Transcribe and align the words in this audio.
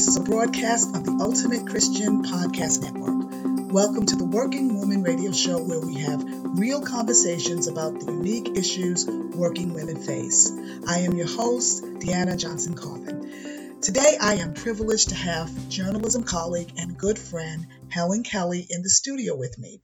This 0.00 0.08
is 0.08 0.16
a 0.16 0.22
broadcast 0.22 0.96
of 0.96 1.04
the 1.04 1.18
Ultimate 1.20 1.66
Christian 1.66 2.24
Podcast 2.24 2.80
Network. 2.80 3.70
Welcome 3.70 4.06
to 4.06 4.16
the 4.16 4.24
Working 4.24 4.80
Woman 4.80 5.02
Radio 5.02 5.30
Show, 5.30 5.58
where 5.58 5.78
we 5.78 5.96
have 5.96 6.24
real 6.58 6.80
conversations 6.80 7.66
about 7.66 8.00
the 8.00 8.06
unique 8.06 8.56
issues 8.56 9.06
working 9.06 9.74
women 9.74 9.96
face. 9.96 10.50
I 10.88 11.00
am 11.00 11.18
your 11.18 11.26
host, 11.26 11.84
Deanna 11.84 12.38
Johnson 12.38 12.72
Carvin. 12.72 13.76
Today, 13.82 14.16
I 14.18 14.36
am 14.36 14.54
privileged 14.54 15.10
to 15.10 15.16
have 15.16 15.68
journalism 15.68 16.24
colleague 16.24 16.72
and 16.78 16.96
good 16.96 17.18
friend 17.18 17.66
Helen 17.90 18.22
Kelly 18.22 18.66
in 18.70 18.82
the 18.82 18.88
studio 18.88 19.36
with 19.36 19.58
me. 19.58 19.82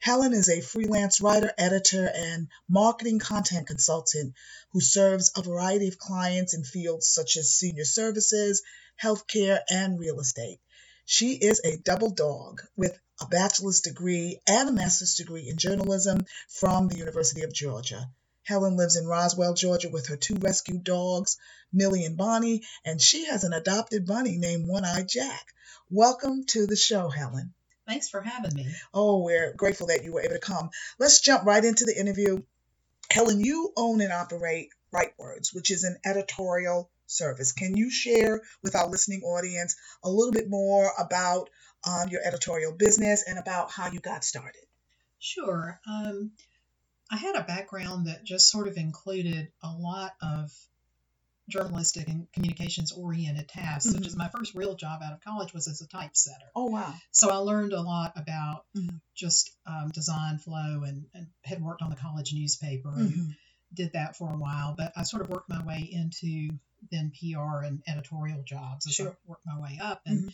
Helen 0.00 0.32
is 0.32 0.48
a 0.48 0.60
freelance 0.60 1.20
writer, 1.20 1.52
editor, 1.56 2.06
and 2.06 2.48
marketing 2.68 3.18
content 3.18 3.66
consultant 3.66 4.34
who 4.72 4.80
serves 4.80 5.30
a 5.36 5.42
variety 5.42 5.88
of 5.88 5.98
clients 5.98 6.52
in 6.52 6.64
fields 6.64 7.08
such 7.08 7.36
as 7.36 7.54
senior 7.54 7.84
services, 7.84 8.62
healthcare, 9.02 9.60
and 9.70 9.98
real 9.98 10.20
estate. 10.20 10.60
She 11.06 11.34
is 11.34 11.60
a 11.64 11.76
double 11.76 12.10
dog 12.10 12.62
with 12.76 12.98
a 13.20 13.26
bachelor's 13.26 13.80
degree 13.80 14.40
and 14.46 14.68
a 14.68 14.72
master's 14.72 15.14
degree 15.14 15.48
in 15.48 15.56
journalism 15.56 16.26
from 16.48 16.88
the 16.88 16.98
University 16.98 17.42
of 17.42 17.52
Georgia. 17.52 18.10
Helen 18.42 18.76
lives 18.76 18.96
in 18.96 19.06
Roswell, 19.06 19.54
Georgia 19.54 19.88
with 19.88 20.08
her 20.08 20.16
two 20.16 20.34
rescued 20.34 20.84
dogs, 20.84 21.38
Millie 21.72 22.04
and 22.04 22.16
Bonnie, 22.16 22.62
and 22.84 23.00
she 23.00 23.24
has 23.26 23.44
an 23.44 23.52
adopted 23.52 24.06
bunny 24.06 24.36
named 24.36 24.66
One 24.66 24.84
Eye 24.84 25.04
Jack. 25.04 25.54
Welcome 25.88 26.44
to 26.46 26.66
the 26.66 26.76
show, 26.76 27.08
Helen. 27.08 27.54
Thanks 27.86 28.08
for 28.08 28.20
having 28.20 28.54
me. 28.54 28.66
Oh, 28.92 29.22
we're 29.22 29.52
grateful 29.54 29.88
that 29.88 30.04
you 30.04 30.12
were 30.12 30.22
able 30.22 30.34
to 30.34 30.40
come. 30.40 30.70
Let's 30.98 31.20
jump 31.20 31.44
right 31.44 31.64
into 31.64 31.84
the 31.84 31.98
interview. 31.98 32.42
Helen, 33.10 33.40
you 33.40 33.72
own 33.76 34.00
and 34.00 34.12
operate 34.12 34.70
WriteWords, 34.94 35.54
which 35.54 35.70
is 35.70 35.84
an 35.84 35.98
editorial 36.04 36.90
service. 37.06 37.52
Can 37.52 37.76
you 37.76 37.90
share 37.90 38.40
with 38.62 38.74
our 38.74 38.88
listening 38.88 39.22
audience 39.22 39.76
a 40.02 40.10
little 40.10 40.32
bit 40.32 40.48
more 40.48 40.90
about 40.98 41.50
um, 41.86 42.08
your 42.08 42.22
editorial 42.24 42.72
business 42.72 43.24
and 43.26 43.38
about 43.38 43.70
how 43.70 43.90
you 43.90 44.00
got 44.00 44.24
started? 44.24 44.62
Sure. 45.18 45.80
Um, 45.86 46.32
I 47.10 47.16
had 47.16 47.36
a 47.36 47.42
background 47.42 48.06
that 48.06 48.24
just 48.24 48.50
sort 48.50 48.68
of 48.68 48.76
included 48.76 49.48
a 49.62 49.70
lot 49.70 50.12
of 50.22 50.50
journalistic 51.48 52.08
and 52.08 52.26
communications 52.32 52.92
oriented 52.92 53.48
tasks, 53.48 53.86
mm-hmm. 53.86 53.98
such 53.98 54.06
as 54.06 54.16
my 54.16 54.28
first 54.28 54.54
real 54.54 54.74
job 54.74 55.02
out 55.04 55.12
of 55.12 55.20
college 55.20 55.52
was 55.52 55.68
as 55.68 55.80
a 55.82 55.88
typesetter. 55.88 56.46
Oh, 56.54 56.66
wow. 56.66 56.94
So 57.10 57.30
I 57.30 57.36
learned 57.36 57.72
a 57.72 57.80
lot 57.80 58.12
about 58.16 58.64
mm-hmm. 58.76 58.96
just 59.14 59.50
um, 59.66 59.90
design 59.90 60.38
flow 60.38 60.82
and, 60.84 61.06
and, 61.14 61.26
had 61.44 61.62
worked 61.62 61.82
on 61.82 61.90
the 61.90 61.96
college 61.96 62.32
newspaper 62.32 62.90
and 62.96 63.10
mm-hmm. 63.10 63.30
did 63.74 63.92
that 63.92 64.16
for 64.16 64.32
a 64.32 64.36
while. 64.36 64.74
But 64.76 64.92
I 64.96 65.02
sort 65.02 65.22
of 65.22 65.28
worked 65.28 65.50
my 65.50 65.62
way 65.64 65.88
into 65.90 66.48
then 66.90 67.12
PR 67.18 67.64
and 67.64 67.82
editorial 67.86 68.42
jobs 68.44 68.86
as 68.86 68.94
sure. 68.94 69.10
I 69.10 69.14
worked 69.26 69.46
my 69.46 69.60
way 69.60 69.78
up. 69.82 70.00
And 70.06 70.20
mm-hmm. 70.20 70.28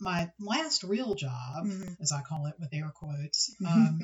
my 0.00 0.30
last 0.40 0.82
real 0.82 1.14
job, 1.14 1.66
mm-hmm. 1.66 1.92
as 2.00 2.12
I 2.12 2.22
call 2.22 2.46
it 2.46 2.54
with 2.58 2.72
air 2.72 2.90
quotes, 2.94 3.54
mm-hmm. 3.62 3.66
um, 3.66 4.00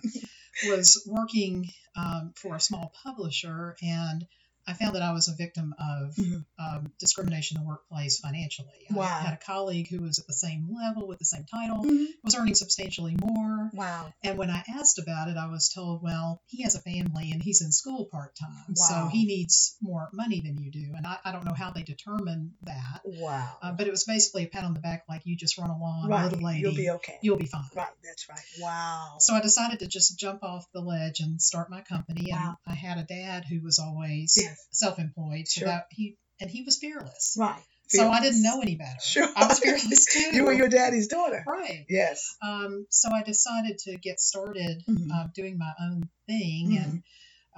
was 0.68 1.02
working 1.06 1.70
um, 1.96 2.32
for 2.36 2.56
a 2.56 2.60
small 2.60 2.92
publisher 3.02 3.76
and 3.82 4.26
I 4.66 4.74
found 4.74 4.94
that 4.94 5.02
I 5.02 5.12
was 5.12 5.28
a 5.28 5.34
victim 5.34 5.74
of 5.78 6.14
mm-hmm. 6.14 6.38
um, 6.58 6.92
discrimination 7.00 7.56
in 7.56 7.64
the 7.64 7.68
workplace 7.68 8.20
financially. 8.20 8.86
Wow. 8.90 9.04
I 9.04 9.22
had 9.22 9.34
a 9.34 9.44
colleague 9.44 9.88
who 9.88 10.02
was 10.02 10.18
at 10.18 10.26
the 10.26 10.32
same 10.32 10.68
level 10.72 11.08
with 11.08 11.18
the 11.18 11.24
same 11.24 11.44
title, 11.44 11.82
mm-hmm. 11.82 12.04
was 12.22 12.36
earning 12.36 12.54
substantially 12.54 13.16
more. 13.20 13.70
Wow. 13.72 14.12
And 14.22 14.38
when 14.38 14.50
I 14.50 14.62
asked 14.78 15.00
about 15.00 15.28
it, 15.28 15.36
I 15.36 15.48
was 15.48 15.70
told, 15.70 16.02
well, 16.02 16.42
he 16.46 16.62
has 16.62 16.76
a 16.76 16.80
family 16.80 17.32
and 17.32 17.42
he's 17.42 17.62
in 17.62 17.72
school 17.72 18.08
part 18.10 18.36
time. 18.36 18.74
Wow. 18.76 18.86
So 18.88 19.08
he 19.10 19.26
needs 19.26 19.76
more 19.82 20.08
money 20.12 20.40
than 20.40 20.58
you 20.58 20.70
do. 20.70 20.92
And 20.96 21.06
I, 21.06 21.18
I 21.24 21.32
don't 21.32 21.44
know 21.44 21.54
how 21.54 21.70
they 21.70 21.82
determine 21.82 22.52
that. 22.62 23.00
Wow. 23.04 23.56
Uh, 23.60 23.72
but 23.72 23.88
it 23.88 23.90
was 23.90 24.04
basically 24.04 24.44
a 24.44 24.48
pat 24.48 24.64
on 24.64 24.74
the 24.74 24.80
back, 24.80 25.04
like 25.08 25.22
you 25.24 25.36
just 25.36 25.58
run 25.58 25.70
along, 25.70 26.08
right. 26.08 26.24
little 26.24 26.44
lady. 26.44 26.60
You'll 26.60 26.74
be 26.74 26.90
okay. 26.90 27.18
You'll 27.20 27.36
be 27.36 27.46
fine. 27.46 27.64
Right. 27.74 27.88
That's 28.04 28.28
right. 28.28 28.38
Wow. 28.60 29.16
So 29.18 29.34
I 29.34 29.40
decided 29.40 29.80
to 29.80 29.88
just 29.88 30.18
jump 30.18 30.44
off 30.44 30.66
the 30.72 30.80
ledge 30.80 31.18
and 31.18 31.42
start 31.42 31.68
my 31.68 31.80
company. 31.80 32.28
Wow. 32.30 32.58
And 32.64 32.72
I 32.72 32.76
had 32.76 32.98
a 32.98 33.02
dad 33.02 33.44
who 33.44 33.60
was 33.60 33.80
always. 33.80 34.36
Yes 34.40 34.51
self-employed. 34.70 35.48
Sure. 35.48 35.82
he 35.90 36.16
and 36.40 36.50
he 36.50 36.62
was 36.62 36.78
fearless. 36.78 37.36
Right. 37.38 37.62
Fearless. 37.88 38.08
So 38.08 38.10
I 38.10 38.20
didn't 38.20 38.42
know 38.42 38.60
any 38.60 38.76
better. 38.76 39.00
Sure. 39.02 39.28
I 39.36 39.46
was 39.46 39.58
fearless 39.60 40.06
too. 40.12 40.34
you 40.34 40.44
were 40.44 40.52
your 40.52 40.68
daddy's 40.68 41.08
daughter. 41.08 41.44
Right. 41.46 41.84
Yes. 41.88 42.36
Um, 42.42 42.86
so 42.90 43.10
I 43.12 43.22
decided 43.22 43.78
to 43.78 43.96
get 43.96 44.20
started 44.20 44.82
mm-hmm. 44.88 45.10
uh, 45.12 45.26
doing 45.34 45.58
my 45.58 45.72
own 45.80 46.08
thing, 46.26 46.70
mm-hmm. 46.70 46.84
and 46.84 47.02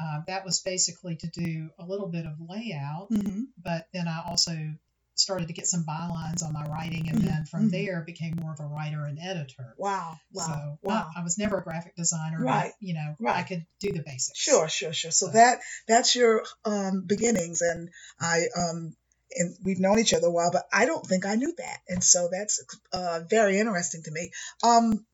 uh, 0.00 0.21
that 0.27 0.44
was 0.44 0.60
basically 0.60 1.16
to 1.16 1.28
do 1.28 1.71
a 1.78 1.84
little 1.84 2.09
bit 2.09 2.27
of 2.27 2.34
layout, 2.41 3.10
mm-hmm. 3.10 3.43
but 3.62 3.87
then 3.93 4.09
I 4.09 4.22
also 4.28 4.53
started 5.16 5.47
to 5.48 5.54
get 5.54 5.66
some 5.66 5.84
bylines 5.84 6.42
on 6.44 6.52
my 6.52 6.66
writing, 6.69 7.08
and 7.08 7.19
Mm-hmm. 7.19 7.26
then 7.26 7.44
from 7.44 7.70
there 7.70 8.02
became 8.04 8.36
more 8.41 8.52
of 8.52 8.60
a 8.60 8.66
writer 8.66 9.04
and 9.04 9.19
editor. 9.19 9.75
Wow. 9.76 10.19
Wow. 10.32 10.44
So 10.47 10.78
wow. 10.82 11.08
I, 11.16 11.20
I 11.20 11.22
was 11.25 11.38
never 11.38 11.58
a 11.58 11.62
graphic 11.62 11.94
designer, 11.97 12.38
Right. 12.41 12.72
but 12.80 12.86
you 12.86 12.94
know, 12.94 13.14
Right. 13.20 13.36
I 13.36 13.42
could 13.42 13.64
do 13.80 13.92
the 13.92 14.03
basics. 14.03 14.38
Sure, 14.38 14.69
sure, 14.69 14.92
sure. 14.92 15.10
So 15.12 15.26
So- 15.26 15.32
that 15.32 15.60
that's 15.86 16.14
your 16.14 16.44
um, 16.64 17.04
beginnings, 17.06 17.62
and 17.62 17.91
I 18.20 18.47
um, 18.56 18.97
and 19.36 19.56
we've 19.64 19.80
known 19.80 19.98
each 19.98 20.14
other 20.14 20.26
a 20.28 20.30
while, 20.30 20.50
but 20.53 20.64
I 20.72 20.86
don't 20.86 21.06
think 21.06 21.26
I 21.26 21.34
knew 21.36 21.54
that, 21.58 21.78
and 21.88 22.03
so 22.03 22.28
that's 22.30 22.64
uh, 22.92 23.20
very 23.28 23.58
interesting 23.58 24.03
to 24.04 24.10
me. 24.10 24.30
Um, 24.62 25.04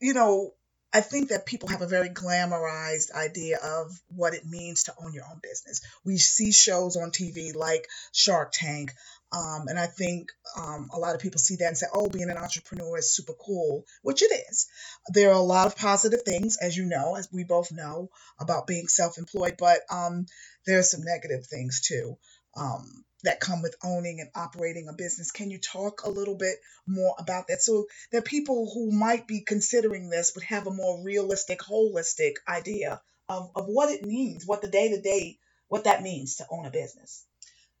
you 0.00 0.14
know, 0.14 0.54
I 0.92 1.00
think 1.00 1.28
that 1.28 1.46
people 1.46 1.68
have 1.68 1.82
a 1.82 1.86
very 1.86 2.08
glamorized 2.08 3.12
idea 3.12 3.58
of 3.62 3.92
what 4.08 4.34
it 4.34 4.44
means 4.44 4.84
to 4.84 4.94
own 5.00 5.14
your 5.14 5.24
own 5.24 5.38
business. 5.40 5.80
We 6.04 6.18
see 6.18 6.50
shows 6.50 6.96
on 6.96 7.12
TV 7.12 7.54
like 7.54 7.86
Shark 8.12 8.50
Tank, 8.52 8.92
um, 9.32 9.68
and 9.68 9.78
I 9.78 9.86
think 9.86 10.32
um, 10.56 10.88
a 10.92 10.98
lot 10.98 11.14
of 11.14 11.20
people 11.20 11.38
see 11.38 11.56
that 11.56 11.68
and 11.68 11.78
say, 11.78 11.86
oh, 11.92 12.08
being 12.08 12.30
an 12.30 12.36
entrepreneur 12.36 12.98
is 12.98 13.14
super 13.14 13.34
cool, 13.34 13.84
which 14.02 14.22
it 14.22 14.32
is. 14.50 14.66
There 15.08 15.30
are 15.30 15.34
a 15.34 15.40
lot 15.40 15.68
of 15.68 15.76
positive 15.76 16.22
things, 16.22 16.56
as 16.60 16.76
you 16.76 16.86
know, 16.86 17.14
as 17.14 17.28
we 17.32 17.44
both 17.44 17.70
know, 17.70 18.10
about 18.40 18.66
being 18.66 18.88
self 18.88 19.18
employed, 19.18 19.54
but 19.58 19.80
um, 19.90 20.26
there 20.66 20.80
are 20.80 20.84
some 20.84 21.02
negative 21.04 21.46
things 21.46 21.80
too. 21.80 22.16
Um, 22.56 23.04
that 23.24 23.40
come 23.40 23.62
with 23.62 23.76
owning 23.84 24.20
and 24.20 24.30
operating 24.34 24.88
a 24.88 24.92
business. 24.92 25.30
Can 25.30 25.50
you 25.50 25.58
talk 25.58 26.02
a 26.04 26.10
little 26.10 26.36
bit 26.36 26.56
more 26.86 27.14
about 27.18 27.48
that 27.48 27.60
so 27.60 27.86
that 28.12 28.24
people 28.24 28.70
who 28.72 28.90
might 28.90 29.26
be 29.26 29.42
considering 29.42 30.08
this 30.08 30.32
would 30.34 30.44
have 30.44 30.66
a 30.66 30.72
more 30.72 31.02
realistic, 31.04 31.60
holistic 31.60 32.34
idea 32.48 33.00
of, 33.28 33.50
of 33.54 33.66
what 33.66 33.90
it 33.90 34.04
means, 34.04 34.46
what 34.46 34.62
the 34.62 34.68
day 34.68 34.88
to 34.90 35.00
day, 35.00 35.38
what 35.68 35.84
that 35.84 36.02
means 36.02 36.36
to 36.36 36.46
own 36.50 36.66
a 36.66 36.70
business? 36.70 37.24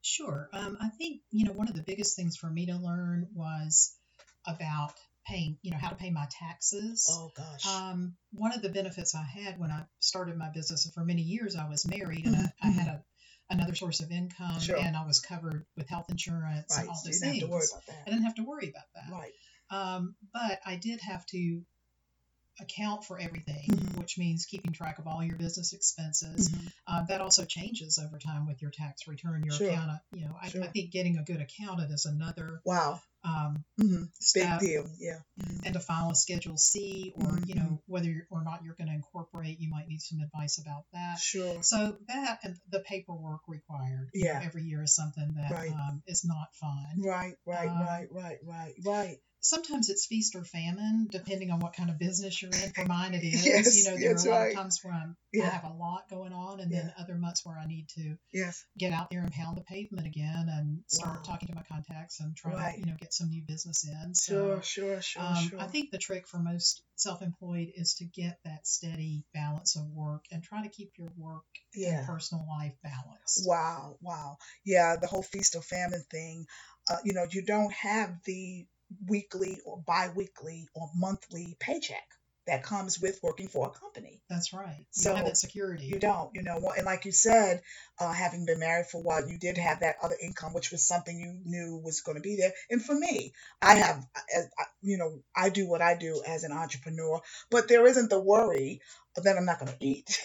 Sure. 0.02 0.48
Um, 0.52 0.78
I 0.80 0.88
think, 0.88 1.20
you 1.30 1.44
know, 1.44 1.52
one 1.52 1.68
of 1.68 1.74
the 1.74 1.82
biggest 1.82 2.16
things 2.16 2.36
for 2.36 2.48
me 2.48 2.66
to 2.66 2.76
learn 2.76 3.28
was 3.34 3.94
about 4.46 4.94
paying, 5.26 5.58
you 5.62 5.70
know, 5.70 5.76
how 5.76 5.90
to 5.90 5.96
pay 5.96 6.10
my 6.10 6.26
taxes. 6.30 7.06
Oh 7.10 7.30
gosh. 7.36 7.66
Um, 7.66 8.14
one 8.32 8.52
of 8.54 8.62
the 8.62 8.70
benefits 8.70 9.14
I 9.14 9.22
had 9.22 9.58
when 9.58 9.70
I 9.70 9.82
started 9.98 10.36
my 10.36 10.50
business, 10.50 10.86
and 10.86 10.94
for 10.94 11.04
many 11.04 11.22
years 11.22 11.56
I 11.56 11.68
was 11.68 11.86
married 11.86 12.26
and 12.26 12.36
I, 12.36 12.52
I 12.62 12.68
had 12.68 12.88
a 12.88 13.04
another 13.50 13.74
source 13.74 14.00
of 14.00 14.10
income 14.10 14.60
Sure. 14.60 14.76
and 14.78 14.96
I 14.96 15.04
was 15.04 15.20
covered 15.20 15.66
with 15.76 15.88
health 15.88 16.06
insurance 16.08 16.66
right. 16.70 16.80
and 16.80 16.88
all 16.88 16.94
So 16.94 17.08
those 17.08 17.18
things. 17.20 17.40
have 17.40 17.48
to 17.48 17.52
worry 17.52 17.66
about 17.72 17.86
that. 17.86 18.02
I 18.06 18.10
didn't 18.10 18.24
have 18.24 18.34
to 18.36 18.44
worry 18.44 18.68
about 18.70 18.84
that. 18.94 19.12
Right. 19.12 19.32
Um, 19.70 20.14
but 20.32 20.60
I 20.64 20.76
did 20.76 21.00
have 21.00 21.26
to 21.26 21.62
account 22.60 23.04
for 23.04 23.18
everything, 23.18 23.66
Mhm. 23.68 23.98
which 23.98 24.18
means 24.18 24.44
keeping 24.46 24.72
track 24.72 24.98
of 24.98 25.06
all 25.06 25.22
your 25.24 25.36
business 25.36 25.72
expenses. 25.72 26.48
Mhm. 26.50 26.72
Uh, 26.86 27.02
that 27.06 27.20
also 27.20 27.44
changes 27.44 27.98
over 27.98 28.18
time 28.18 28.46
with 28.46 28.60
your 28.62 28.70
tax 28.70 29.06
return. 29.06 29.42
Your 29.44 29.54
Sure. 29.56 29.70
accountant, 29.70 30.00
you 30.12 30.26
know, 30.26 30.36
I, 30.40 30.48
Sure. 30.48 30.62
I 30.64 30.68
think 30.68 30.90
getting 30.92 31.16
a 31.18 31.22
good 31.24 31.40
accountant 31.40 31.90
is 31.92 32.06
another 32.06 32.60
Wow. 32.64 33.00
um, 33.22 33.62
hmm 33.78 34.04
Big 34.04 34.10
step. 34.18 34.60
deal. 34.60 34.88
Yeah. 34.98 35.20
Mhm. 35.38 35.60
And 35.66 35.74
to 35.74 35.80
file 35.80 36.10
a 36.10 36.14
Schedule 36.14 36.56
C, 36.56 37.12
or 37.16 37.38
you 37.40 37.54
Mhm. 37.54 37.56
know 37.56 37.82
whether 37.86 38.08
you're, 38.10 38.26
or 38.30 38.42
not 38.42 38.64
you're 38.64 38.74
going 38.74 38.88
to 38.88 38.94
incorporate, 38.94 39.60
you 39.60 39.68
might 39.68 39.88
need 39.88 40.00
some 40.00 40.20
advice 40.20 40.56
about 40.58 40.86
that. 40.94 41.18
Sure. 41.18 41.62
So 41.62 41.98
that 42.08 42.40
and 42.44 42.58
the 42.70 42.80
paperwork 42.80 43.42
required 43.46 44.10
you 44.14 44.24
know, 44.24 44.30
Yeah. 44.32 44.40
every 44.42 44.62
year 44.64 44.82
is 44.82 44.94
something 44.94 45.34
that 45.34 45.50
Right. 45.50 45.70
um, 45.72 46.02
is 46.06 46.24
not 46.24 46.54
fun. 46.54 46.98
Right. 46.98 47.36
Right. 47.44 47.68
Um, 47.68 47.80
right. 47.82 48.10
Right. 48.10 48.38
Right. 48.42 48.74
Right. 48.82 49.18
Sometimes 49.42 49.88
it's 49.88 50.06
feast 50.06 50.34
or 50.34 50.44
famine, 50.44 51.08
depending 51.10 51.50
on 51.50 51.60
what 51.60 51.72
kind 51.74 51.88
of 51.88 51.98
business 51.98 52.40
you're 52.42 52.50
in. 52.50 52.72
For 52.72 52.84
mine, 52.84 53.14
it 53.14 53.24
is. 53.24 53.44
Yes, 53.44 53.84
you 53.86 53.90
know, 53.90 53.96
there 53.96 54.12
are 54.14 54.16
a 54.16 54.30
lot 54.30 54.40
right. 54.40 54.48
of 54.50 54.54
times 54.54 54.80
where 54.82 54.92
I'm, 54.92 55.16
Yeah. 55.32 55.46
I 55.46 55.50
have 55.50 55.64
a 55.64 55.74
lot 55.74 56.08
going 56.10 56.32
on, 56.32 56.60
and 56.60 56.70
then 56.70 56.92
other 56.98 57.14
months 57.14 57.44
where 57.44 57.58
I 57.58 57.66
need 57.66 57.88
to 57.96 58.16
Yes. 58.32 58.64
get 58.78 58.92
out 58.92 59.10
there 59.10 59.20
and 59.22 59.32
pound 59.32 59.56
the 59.56 59.62
pavement 59.62 60.06
again 60.06 60.48
and 60.48 60.82
start 60.86 61.16
Wow. 61.16 61.22
talking 61.22 61.48
to 61.48 61.54
my 61.54 61.62
contacts 61.62 62.20
and 62.20 62.36
try 62.36 62.52
Right. 62.52 62.74
to 62.74 62.80
you 62.80 62.86
know 62.86 62.96
get 63.00 63.12
some 63.14 63.30
new 63.30 63.42
business 63.42 63.84
in. 63.84 64.14
Sure. 64.14 64.56
So 64.56 64.60
Sure. 64.62 65.02
Sure. 65.02 65.22
um, 65.22 65.48
sure. 65.48 65.60
I 65.60 65.66
think 65.66 65.90
the 65.90 65.98
trick 65.98 66.28
for 66.28 66.38
most 66.38 66.82
self-employed 66.96 67.72
is 67.74 67.94
to 67.94 68.04
get 68.04 68.38
that 68.44 68.66
steady 68.66 69.24
balance 69.32 69.74
of 69.76 69.86
work 69.90 70.24
and 70.30 70.42
try 70.42 70.62
to 70.62 70.68
keep 70.68 70.92
your 70.98 71.08
work 71.16 71.44
Yeah. 71.74 71.98
and 72.00 72.06
personal 72.06 72.46
life 72.46 72.74
balanced. 72.82 73.46
Wow, 73.46 73.96
wow. 74.02 74.36
Yeah, 74.64 74.96
the 74.96 75.06
whole 75.06 75.22
feast 75.22 75.54
or 75.56 75.62
famine 75.62 76.04
thing, 76.10 76.46
uh, 76.90 76.98
you 77.04 77.14
know, 77.14 77.26
you 77.30 77.42
don't 77.42 77.72
have 77.72 78.22
the 78.24 78.66
weekly 79.08 79.58
or 79.64 79.78
bi 79.86 80.10
weekly 80.16 80.68
or 80.74 80.90
monthly 80.96 81.56
paycheck 81.60 82.08
that 82.50 82.64
comes 82.64 83.00
with 83.00 83.20
working 83.22 83.46
for 83.46 83.68
a 83.68 83.70
company. 83.70 84.20
That's 84.28 84.52
right. 84.52 84.76
You 84.78 84.84
So, 84.90 85.10
don't 85.10 85.18
have 85.18 85.26
that 85.26 85.36
security. 85.36 85.86
You 85.86 86.00
don't, 86.00 86.30
you 86.34 86.42
know, 86.42 86.72
and 86.76 86.84
like 86.84 87.04
you 87.04 87.12
said, 87.12 87.62
uh, 88.00 88.12
having 88.12 88.44
been 88.44 88.58
married 88.58 88.86
for 88.86 88.98
a 88.98 89.04
while, 89.04 89.28
you 89.28 89.38
did 89.38 89.56
have 89.56 89.80
that 89.80 89.96
other 90.02 90.16
income, 90.20 90.52
which 90.52 90.72
was 90.72 90.82
something 90.86 91.16
you 91.16 91.38
knew 91.44 91.80
was 91.82 92.00
going 92.00 92.16
to 92.16 92.22
be 92.22 92.36
there. 92.36 92.52
And 92.68 92.84
for 92.84 92.94
me, 92.94 93.32
I 93.62 93.74
have, 93.74 94.04
you 94.82 94.98
know, 94.98 95.20
I 95.34 95.50
do 95.50 95.68
what 95.68 95.80
I 95.80 95.96
do 95.96 96.22
as 96.26 96.42
an 96.42 96.50
entrepreneur, 96.52 97.20
but 97.52 97.68
there 97.68 97.86
isn't 97.86 98.10
the 98.10 98.20
worry 98.20 98.80
that 99.16 99.36
I'm 99.36 99.44
not 99.44 99.60
going 99.60 99.72
to 99.72 99.84
eat. 99.84 100.20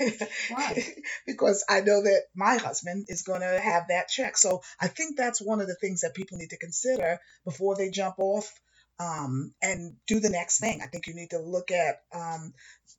Right. 0.51 0.83
because 1.27 1.63
I 1.69 1.81
know 1.81 2.03
that 2.03 2.23
my 2.35 2.55
husband 2.57 3.05
is 3.07 3.23
going 3.23 3.41
to 3.41 3.59
have 3.59 3.89
that 3.89 4.07
check. 4.07 4.37
So 4.37 4.61
I 4.79 4.87
think 4.87 5.17
that's 5.17 5.41
one 5.41 5.61
of 5.61 5.67
the 5.67 5.75
things 5.75 6.01
that 6.01 6.15
people 6.15 6.37
need 6.37 6.51
to 6.51 6.57
consider 6.57 7.19
before 7.43 7.75
they 7.75 7.89
jump 7.89 8.15
off 8.19 8.51
um, 8.99 9.53
and 9.61 9.95
do 10.07 10.19
the 10.19 10.29
next 10.29 10.59
thing. 10.59 10.81
I 10.81 10.87
think 10.87 11.07
you 11.07 11.15
need 11.15 11.31
to 11.31 11.39
look 11.39 11.71
at 11.71 12.01
um, 12.13 12.53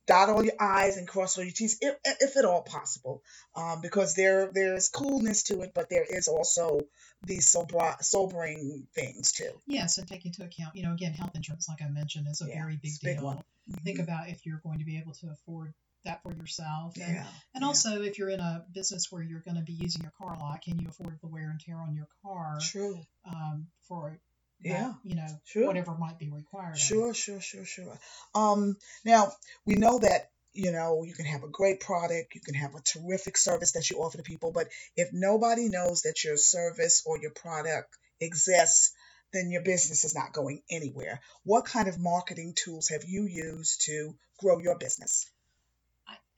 dot 0.05 0.29
all 0.29 0.43
your 0.43 0.53
I's 0.59 0.97
and 0.97 1.07
cross 1.07 1.37
all 1.37 1.43
your 1.43 1.53
T's, 1.53 1.77
if, 1.81 1.95
if 2.03 2.37
at 2.37 2.45
all 2.45 2.61
possible, 2.61 3.23
um, 3.55 3.81
because 3.81 4.15
there 4.15 4.51
there's 4.53 4.89
coolness 4.89 5.43
to 5.43 5.61
it, 5.61 5.71
but 5.73 5.89
there 5.89 6.05
is 6.07 6.27
also 6.27 6.81
these 7.25 7.49
sober, 7.49 7.95
sobering 8.01 8.87
things 8.93 9.31
too. 9.31 9.51
Yes, 9.65 9.97
and 9.97 10.07
take 10.07 10.25
into 10.25 10.43
account, 10.43 10.75
you 10.75 10.83
know, 10.83 10.93
again, 10.93 11.13
health 11.13 11.35
insurance, 11.35 11.67
like 11.67 11.81
I 11.81 11.89
mentioned, 11.89 12.27
is 12.29 12.41
a 12.41 12.47
Yeah, 12.47 12.61
very 12.61 12.77
big 12.77 12.91
a 13.01 13.05
big 13.05 13.17
deal. 13.17 13.25
one. 13.25 13.43
Think 13.83 13.99
about 13.99 14.29
if 14.29 14.45
you're 14.45 14.61
going 14.63 14.79
to 14.79 14.85
be 14.85 14.97
able 14.97 15.13
to 15.13 15.29
afford 15.29 15.73
that 16.05 16.23
for 16.23 16.31
yourself. 16.31 16.95
And, 16.95 17.15
yeah, 17.15 17.25
and 17.53 17.61
yeah. 17.61 17.67
also, 17.67 18.01
if 18.01 18.17
you're 18.17 18.29
in 18.29 18.39
a 18.39 18.65
business 18.71 19.11
where 19.11 19.21
you're 19.21 19.41
going 19.41 19.57
to 19.57 19.63
be 19.63 19.73
using 19.73 20.03
your 20.03 20.13
car 20.17 20.35
a 20.35 20.39
lot, 20.39 20.61
can 20.61 20.79
you 20.79 20.87
afford 20.87 21.17
the 21.21 21.27
wear 21.27 21.49
and 21.49 21.59
tear 21.59 21.77
on 21.81 21.95
your 21.95 22.07
car 22.23 22.59
true, 22.61 23.01
um, 23.25 23.67
for 23.87 24.17
Yeah. 24.59 24.93
you 25.03 25.15
know, 25.15 25.27
Sure. 25.45 25.67
whatever 25.67 25.93
might 25.95 26.17
be 26.17 26.29
required? 26.29 26.77
Sure, 26.77 27.13
sure, 27.13 27.39
sure, 27.41 27.65
sure. 27.65 27.99
Um, 28.33 28.77
now 29.05 29.31
we 29.65 29.75
know 29.75 29.99
that 29.99 30.31
you 30.53 30.71
know 30.71 31.03
you 31.03 31.13
can 31.13 31.25
have 31.25 31.43
a 31.43 31.49
great 31.49 31.79
product, 31.79 32.33
you 32.33 32.41
can 32.41 32.55
have 32.55 32.73
a 32.75 32.81
terrific 32.81 33.37
service 33.37 33.73
that 33.73 33.89
you 33.89 33.97
offer 33.97 34.17
to 34.17 34.23
people, 34.23 34.51
but 34.51 34.67
if 34.95 35.09
nobody 35.13 35.69
knows 35.69 36.01
that 36.01 36.23
your 36.23 36.37
service 36.37 37.03
or 37.05 37.19
your 37.19 37.31
product 37.31 37.95
exists, 38.19 38.93
then 39.33 39.51
your 39.51 39.61
business 39.61 40.03
is 40.05 40.15
not 40.15 40.33
going 40.33 40.63
anywhere. 40.69 41.21
What 41.43 41.65
kind 41.65 41.87
of 41.87 41.99
marketing 41.99 42.53
tools 42.55 42.89
have 42.89 43.03
you 43.05 43.25
used 43.27 43.81
to 43.85 44.15
grow 44.39 44.59
your 44.59 44.77
business? 44.77 45.29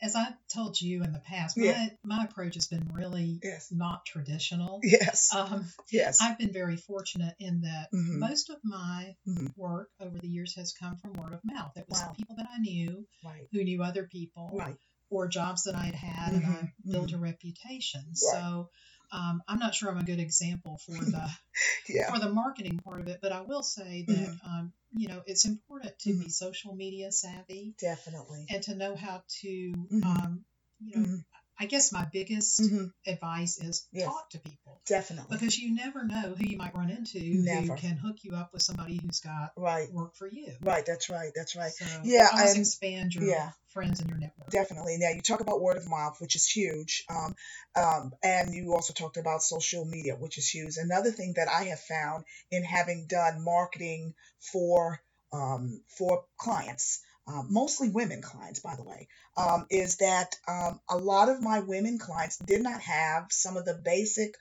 As 0.02 0.16
I've 0.16 0.34
told 0.54 0.80
you 0.80 1.04
in 1.04 1.12
the 1.12 1.20
past, 1.20 1.58
Yeah. 1.58 1.88
my, 2.04 2.18
my 2.18 2.24
approach 2.26 2.56
has 2.56 2.68
been 2.68 2.88
really 2.94 3.40
Yes. 3.44 3.70
not 3.72 4.06
traditional. 4.06 4.80
Yes, 4.82 5.34
Um, 5.36 5.66
yes. 5.92 6.20
I've 6.22 6.38
been 6.38 6.54
very 6.54 6.78
fortunate 6.78 7.36
in 7.40 7.62
that 7.62 7.90
Mhm. 7.94 8.20
most 8.20 8.50
of 8.50 8.58
my 8.64 9.16
Mhm. 9.28 9.54
work 9.58 9.90
over 10.00 10.18
the 10.18 10.30
years 10.30 10.56
has 10.56 10.72
come 10.74 10.98
from 10.98 11.14
word 11.14 11.34
of 11.34 11.42
mouth. 11.44 11.76
It 11.76 11.86
was 11.90 12.00
Wow. 12.02 12.14
people 12.14 12.36
that 12.38 12.48
I 12.50 12.60
knew 12.60 13.06
Right, 13.24 13.48
who 13.52 13.64
knew 13.64 13.84
other 13.84 14.08
people 14.08 14.52
right. 14.54 14.78
or 15.10 15.28
jobs 15.28 15.64
that 15.64 15.76
I 15.76 15.86
had 15.86 15.96
had 15.96 16.34
and 16.34 16.46
I 16.46 16.74
built 16.86 17.12
a 17.12 17.18
reputation. 17.18 18.06
Right. 18.06 18.16
So 18.16 18.70
um, 19.12 19.42
I'm 19.48 19.60
not 19.60 19.76
sure 19.76 19.90
I'm 19.90 19.98
a 19.98 20.04
good 20.04 20.20
example 20.20 20.80
for 20.86 20.94
the 20.94 21.30
Yeah, 21.90 22.12
for 22.14 22.20
the 22.20 22.30
marketing 22.30 22.80
part 22.80 23.02
of 23.02 23.08
it, 23.08 23.20
but 23.22 23.32
I 23.32 23.42
will 23.42 23.64
say 23.64 24.04
that 24.08 24.14
Mhm. 24.14 24.40
um, 24.46 24.74
you 24.94 25.08
know 25.08 25.22
it's 25.26 25.46
important 25.46 25.98
to 26.00 26.10
Mm-hmm. 26.12 26.24
be 26.24 26.30
social 26.30 26.76
media 26.76 27.12
savvy 27.12 27.76
definitely. 27.80 28.46
and 28.50 28.64
to 28.64 28.76
know 28.76 28.96
how 28.96 29.24
to 29.42 29.74
Mhm. 29.92 30.04
um, 30.06 30.46
you 30.80 30.98
know 30.98 31.04
Mhm, 31.06 31.26
I 31.60 31.66
guess 31.66 31.92
my 31.92 32.06
biggest 32.12 32.62
mhm, 32.62 32.92
advice 33.06 33.60
is 33.60 33.86
Yes. 33.92 34.06
talk 34.06 34.30
to 34.32 34.40
people 34.40 34.82
Definitely. 34.88 35.36
because 35.38 35.58
you 35.58 35.76
never 35.76 36.06
know 36.06 36.34
who 36.38 36.46
you 36.46 36.58
might 36.58 36.74
run 36.74 36.90
into 36.90 37.20
Never. 37.20 37.74
who 37.74 37.76
can 37.76 37.98
hook 37.98 38.24
you 38.24 38.34
up 38.34 38.54
with 38.54 38.62
somebody 38.62 38.98
who's 39.04 39.20
got 39.20 39.52
Right, 39.58 39.92
work 39.92 40.16
for 40.16 40.28
you. 40.28 40.56
right. 40.62 40.86
That's 40.86 41.10
right. 41.10 41.32
That's 41.36 41.56
right. 41.56 41.72
So 41.72 41.86
Yeah, 42.04 42.30
always 42.32 42.52
and- 42.52 42.62
expand 42.62 43.14
your 43.14 43.26
yeah. 43.26 43.52
friends 43.74 44.00
and 44.00 44.10
your 44.10 44.18
network. 44.20 44.50
Definitely. 44.50 44.98
Now 45.00 45.10
you 45.10 45.22
talk 45.22 45.42
about 45.42 45.62
word 45.62 45.78
of 45.78 45.88
mouth, 45.90 46.16
which 46.22 46.36
is 46.36 46.46
huge, 46.48 47.04
um, 47.10 47.36
um, 47.76 48.14
and 48.24 48.54
you 48.54 48.74
also 48.74 48.94
talked 48.94 49.18
about 49.18 49.44
social 49.44 49.86
media, 49.86 50.16
which 50.16 50.38
is 50.38 50.48
huge. 50.48 50.78
Another 50.78 51.12
thing 51.12 51.34
that 51.36 51.50
I 51.50 51.66
have 51.66 51.80
found 51.82 52.24
in 52.52 52.64
having 52.64 53.06
done 53.08 53.44
marketing 53.44 54.14
for 54.40 55.02
um, 55.32 55.84
for 55.98 56.26
clients, 56.38 57.02
um, 57.30 57.48
mostly 57.50 57.90
women 57.90 58.22
clients, 58.22 58.60
by 58.60 58.76
the 58.76 58.84
way, 58.84 59.08
um, 59.38 59.68
is 59.70 59.98
that 59.98 60.36
um, 60.48 60.80
a 60.90 60.98
lot 60.98 61.30
of 61.30 61.42
my 61.42 61.60
women 61.60 62.00
clients 62.00 62.38
did 62.40 62.62
not 62.62 62.82
have 62.82 63.28
some 63.30 63.56
of 63.56 63.66
the 63.66 63.80
basic 63.86 64.34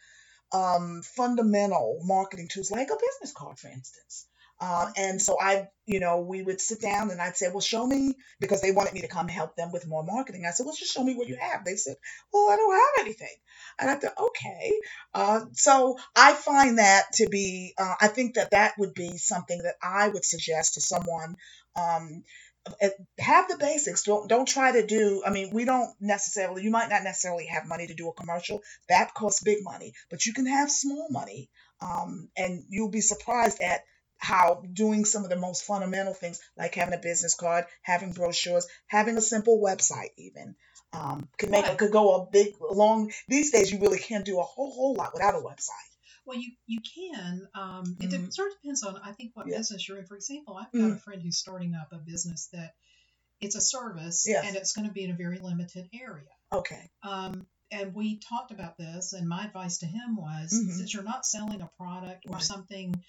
um, 0.53 1.03
fundamental 1.03 2.01
marketing 2.05 2.49
tools, 2.49 2.71
like 2.71 2.89
a 2.89 2.97
business 2.97 3.33
card, 3.37 3.59
for 3.59 3.69
instance. 3.69 4.27
Uh, 4.61 4.91
and 4.97 5.23
so 5.23 5.37
I, 5.41 5.69
you 5.87 6.01
know, 6.01 6.21
we 6.21 6.43
would 6.43 6.61
sit 6.61 6.81
down 6.81 7.11
and 7.11 7.21
I'd 7.21 7.37
say, 7.37 7.49
well, 7.49 7.61
show 7.61 7.87
me, 7.87 8.15
because 8.41 8.61
they 8.61 8.73
wanted 8.73 8.93
me 8.93 9.03
to 9.03 9.09
come 9.09 9.29
help 9.29 9.55
them 9.55 9.71
with 9.71 9.87
more 9.87 10.03
marketing. 10.03 10.45
I 10.47 10.51
said, 10.51 10.67
well, 10.67 10.75
just 10.75 10.93
show 10.93 11.05
me 11.05 11.15
what 11.15 11.29
you 11.29 11.37
have. 11.41 11.65
They 11.65 11.77
said, 11.77 11.95
well, 12.33 12.51
I 12.51 12.57
don't 12.57 12.75
have 12.75 13.07
anything. 13.07 13.37
And 13.79 13.91
I 13.91 13.95
thought, 13.95 14.19
okay. 14.19 14.73
Uh, 15.15 15.41
so 15.53 15.97
I 16.17 16.33
find 16.33 16.79
that 16.79 17.05
to 17.15 17.29
be, 17.29 17.75
uh, 17.79 17.95
I 18.01 18.09
think 18.09 18.35
that 18.35 18.51
that 18.51 18.75
would 18.79 18.95
be 18.95 19.17
something 19.19 19.59
that 19.63 19.77
I 19.81 20.09
would 20.09 20.25
suggest 20.25 20.75
to 20.75 20.81
someone. 20.81 21.37
Um, 21.77 22.25
have 23.19 23.49
the 23.49 23.57
basics. 23.59 24.03
Don't 24.03 24.29
don't 24.29 24.49
try 24.49 24.73
to 24.73 24.87
do. 24.87 25.23
I 25.25 25.31
mean, 25.31 25.51
we 25.53 25.65
don't 25.65 25.91
necessarily. 26.01 26.63
You 26.63 26.71
might 26.71 26.91
not 26.91 27.03
necessarily 27.03 27.47
have 27.47 27.67
money 27.67 27.87
to 27.87 27.95
do 27.95 28.09
a 28.09 28.13
commercial. 28.13 28.63
That 28.89 29.15
costs 29.15 29.43
big 29.43 29.59
money, 29.63 29.93
but 30.11 30.27
you 30.27 30.33
can 30.33 30.47
have 30.47 30.71
small 30.71 31.09
money, 31.11 31.51
um, 31.81 32.29
and 32.37 32.65
you'll 32.69 32.91
be 32.91 33.01
surprised 33.01 33.61
at 33.61 33.83
how 34.19 34.63
doing 34.73 35.05
some 35.05 35.25
of 35.25 35.31
the 35.31 35.37
most 35.37 35.65
fundamental 35.65 36.15
things, 36.15 36.41
like 36.57 36.75
having 36.75 36.95
a 36.95 36.99
business 36.99 37.35
card, 37.35 37.65
having 37.83 38.13
brochures, 38.13 38.67
having 38.89 39.17
a 39.17 39.21
simple 39.21 39.63
website, 39.63 40.11
even 40.17 40.57
um, 40.93 41.29
could 41.39 41.51
make 41.51 41.65
could 41.79 41.93
go 41.93 42.15
a 42.17 42.27
big 42.31 42.55
long. 42.61 43.13
These 43.29 43.53
days, 43.53 43.71
you 43.71 43.79
really 43.81 43.99
can 43.99 44.23
do 44.23 44.39
a 44.39 44.43
whole 44.43 44.73
whole 44.73 44.95
lot 44.95 45.13
without 45.13 45.35
a 45.35 45.39
website. 45.39 45.98
Well, 46.29 46.39
you 46.39 46.53
you 46.67 46.81
can. 46.83 47.49
Um, 47.55 47.97
it 48.01 48.11
de- 48.11 48.19
Mhm. 48.19 48.33
sort 48.35 48.53
of 48.53 48.59
depends 48.61 48.83
on 48.83 48.97
I 48.99 49.13
think 49.13 49.35
what 49.35 49.47
Yeah. 49.49 49.57
business 49.57 49.89
you're 49.89 49.97
in. 49.99 50.05
For 50.05 50.15
example, 50.15 50.57
I've 50.59 50.71
got 50.71 50.91
a 50.91 50.95
Mhm. 50.95 51.01
friend 51.01 51.23
who's 51.23 51.39
starting 51.39 51.75
up 51.75 51.91
a 51.91 51.97
business 51.99 52.49
that 52.49 52.75
it's 53.41 53.57
a 53.57 53.63
service 53.63 54.27
Yes. 54.29 54.45
and 54.47 54.55
it's 54.55 54.75
going 54.75 54.87
to 54.87 54.93
be 54.93 55.05
in 55.05 55.11
a 55.11 55.17
very 55.17 55.39
limited 55.39 55.89
area. 55.95 56.29
Okay. 56.53 56.91
Um, 57.03 57.47
and 57.71 57.95
we 57.95 58.19
talked 58.19 58.51
about 58.51 58.77
this, 58.77 59.15
and 59.15 59.27
my 59.27 59.47
advice 59.47 59.79
to 59.79 59.87
him 59.87 60.17
was 60.17 60.53
Mhm. 60.53 60.73
since 60.77 60.93
you're 60.93 61.03
not 61.03 61.25
selling 61.25 61.63
a 61.63 61.69
product 61.79 62.27
or 62.27 62.33
Right. 62.35 62.43
something, 62.43 63.03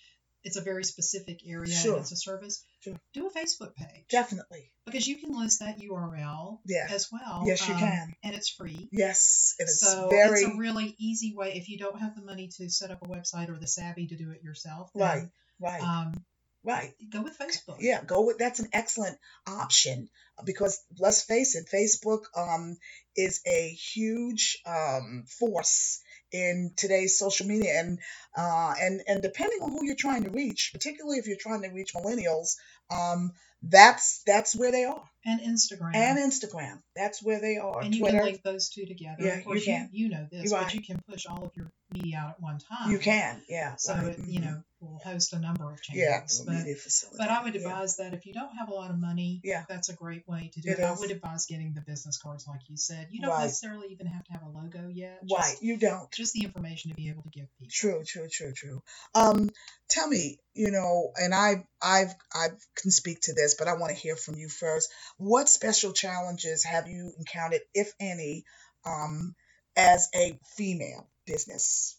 it's 0.43 0.55
a 0.57 0.61
very 0.61 0.83
specific 0.83 1.39
area 1.45 1.73
Sure. 1.73 1.93
and 1.95 2.01
it's 2.01 2.11
a 2.11 2.15
service. 2.15 2.63
Sure. 2.81 2.95
Do 3.13 3.27
a 3.27 3.31
Facebook 3.31 3.75
page 3.75 4.05
Definitely. 4.09 4.71
because 4.85 5.07
you 5.07 5.17
can 5.17 5.37
list 5.37 5.59
that 5.59 5.79
URL 5.79 6.59
Yeah. 6.65 6.87
as 6.89 7.09
well. 7.11 7.43
Yes, 7.45 7.67
you 7.67 7.73
um, 7.73 7.79
can. 7.79 8.13
and 8.23 8.35
it's 8.35 8.49
free. 8.49 8.87
Yes. 8.91 9.55
It's 9.59 9.81
so 9.81 10.07
very 10.09 10.41
it's 10.43 10.53
a 10.53 10.57
really 10.57 10.95
easy 10.97 11.33
way 11.35 11.53
if 11.55 11.67
you 11.69 11.77
don't 11.77 11.99
have 11.99 12.15
the 12.15 12.21
money 12.21 12.49
to 12.57 12.69
set 12.69 12.89
up 12.91 13.01
a 13.01 13.05
website 13.07 13.49
or 13.49 13.59
the 13.59 13.67
savvy 13.67 14.07
to 14.07 14.15
do 14.15 14.31
it 14.31 14.41
yourself. 14.43 14.91
then, 14.95 15.03
Right. 15.07 15.29
right. 15.59 15.81
Um, 15.83 16.25
right. 16.63 16.93
go 17.11 17.21
with 17.21 17.37
Facebook. 17.37 17.77
Yeah, 17.79 18.03
go 18.03 18.25
with 18.25 18.37
that's 18.37 18.59
an 18.59 18.69
excellent 18.73 19.17
option 19.47 20.09
because 20.45 20.81
let's 20.99 21.23
face 21.23 21.55
it, 21.55 21.67
Facebook 21.73 22.23
um, 22.35 22.77
is 23.15 23.41
a 23.45 23.69
huge 23.69 24.59
um, 24.65 25.25
force 25.27 26.01
in 26.31 26.71
today's 26.77 27.17
social 27.17 27.47
media, 27.47 27.79
and 27.79 27.99
uh, 28.37 28.73
and 28.79 29.01
and 29.07 29.21
depending 29.21 29.59
on 29.61 29.71
who 29.71 29.85
you're 29.85 29.95
trying 29.95 30.23
to 30.23 30.29
reach, 30.29 30.71
particularly 30.73 31.17
if 31.17 31.27
you're 31.27 31.37
trying 31.37 31.61
to 31.63 31.69
reach 31.69 31.93
millennials, 31.93 32.55
um, 32.89 33.31
that's 33.61 34.21
that's 34.25 34.55
where 34.55 34.71
they 34.71 34.85
are, 34.85 35.03
And 35.25 35.41
Instagram. 35.41 35.93
and 35.93 36.17
Instagram, 36.17 36.81
that's 36.95 37.21
where 37.21 37.41
they 37.41 37.57
are. 37.57 37.81
And 37.81 37.93
you 37.93 37.99
Twitter, 38.01 38.17
can 38.19 38.25
link 38.25 38.41
those 38.43 38.69
two 38.69 38.85
together. 38.85 39.17
Yeah, 39.19 39.31
of 39.33 39.37
you 39.39 39.43
course, 39.43 39.65
can. 39.65 39.89
You, 39.91 40.09
know 40.09 40.27
this, 40.31 40.51
but 40.51 40.73
you 40.73 40.81
can 40.81 41.01
push 41.09 41.25
all 41.25 41.43
of 41.43 41.51
your 41.57 41.69
media 41.91 42.19
out 42.19 42.29
at 42.31 42.41
one 42.41 42.59
time. 42.59 42.89
you 42.91 42.99
can, 42.99 43.41
yeah. 43.49 43.75
So 43.75 43.95
right, 43.95 44.07
it, 44.17 44.19
you 44.27 44.39
know, 44.39 44.61
we'll 44.79 44.99
host 45.03 45.33
a 45.33 45.39
number 45.39 45.69
of 45.69 45.81
channels. 45.81 46.41
yeah, 46.45 46.45
but, 46.45 46.53
media 46.59 46.75
facility. 46.75 47.17
but 47.19 47.29
I 47.29 47.43
would 47.43 47.53
yeah. 47.55 47.61
advise 47.61 47.97
that 47.97 48.13
if 48.13 48.25
you 48.25 48.33
don't 48.33 48.55
have 48.55 48.69
a 48.69 48.73
lot 48.73 48.91
of 48.91 48.97
money, 48.99 49.41
Yeah. 49.43 49.63
that's 49.67 49.89
a 49.89 49.93
great 49.93 50.25
way 50.27 50.51
to 50.53 50.61
do 50.61 50.69
It 50.69 50.79
it. 50.79 50.83
I 50.85 50.93
would 50.93 51.11
advise 51.11 51.45
getting 51.47 51.73
the 51.73 51.81
business 51.81 52.17
cards, 52.17 52.47
like 52.47 52.61
you 52.69 52.77
said. 52.77 53.07
You 53.11 53.21
don't 53.21 53.31
Right. 53.31 53.43
necessarily 53.43 53.87
even 53.89 54.07
have 54.07 54.23
to 54.25 54.31
have 54.31 54.43
a 54.43 54.49
logo 54.49 54.87
yet. 54.87 55.19
Just, 55.27 55.37
Right, 55.37 55.61
you 55.61 55.75
don't. 55.77 56.09
Just 56.11 56.31
the 56.33 56.43
information 56.45 56.91
to 56.91 56.95
be 56.95 57.09
able 57.09 57.23
to 57.23 57.29
give 57.29 57.47
people. 57.59 57.71
True, 57.71 58.03
true, 58.05 58.29
true, 58.29 58.53
true. 58.53 58.83
Um, 59.15 59.49
tell 59.89 60.07
me, 60.07 60.37
you 60.53 60.71
know, 60.71 61.11
and 61.15 61.33
I, 61.33 61.65
I've, 61.81 62.13
I 62.33 62.47
can 62.75 62.91
speak 62.91 63.21
to 63.21 63.33
this, 63.33 63.55
but 63.57 63.67
I 63.67 63.73
want 63.73 63.93
to 63.93 63.99
hear 63.99 64.15
from 64.15 64.35
you 64.35 64.49
first. 64.49 64.89
What 65.17 65.49
special 65.49 65.93
challenges 65.93 66.63
have 66.63 66.87
you 66.87 67.11
encountered, 67.17 67.61
if 67.73 67.91
any, 67.99 68.43
um, 68.85 69.35
as 69.75 70.09
a 70.15 70.39
female 70.55 71.07
business 71.25 71.97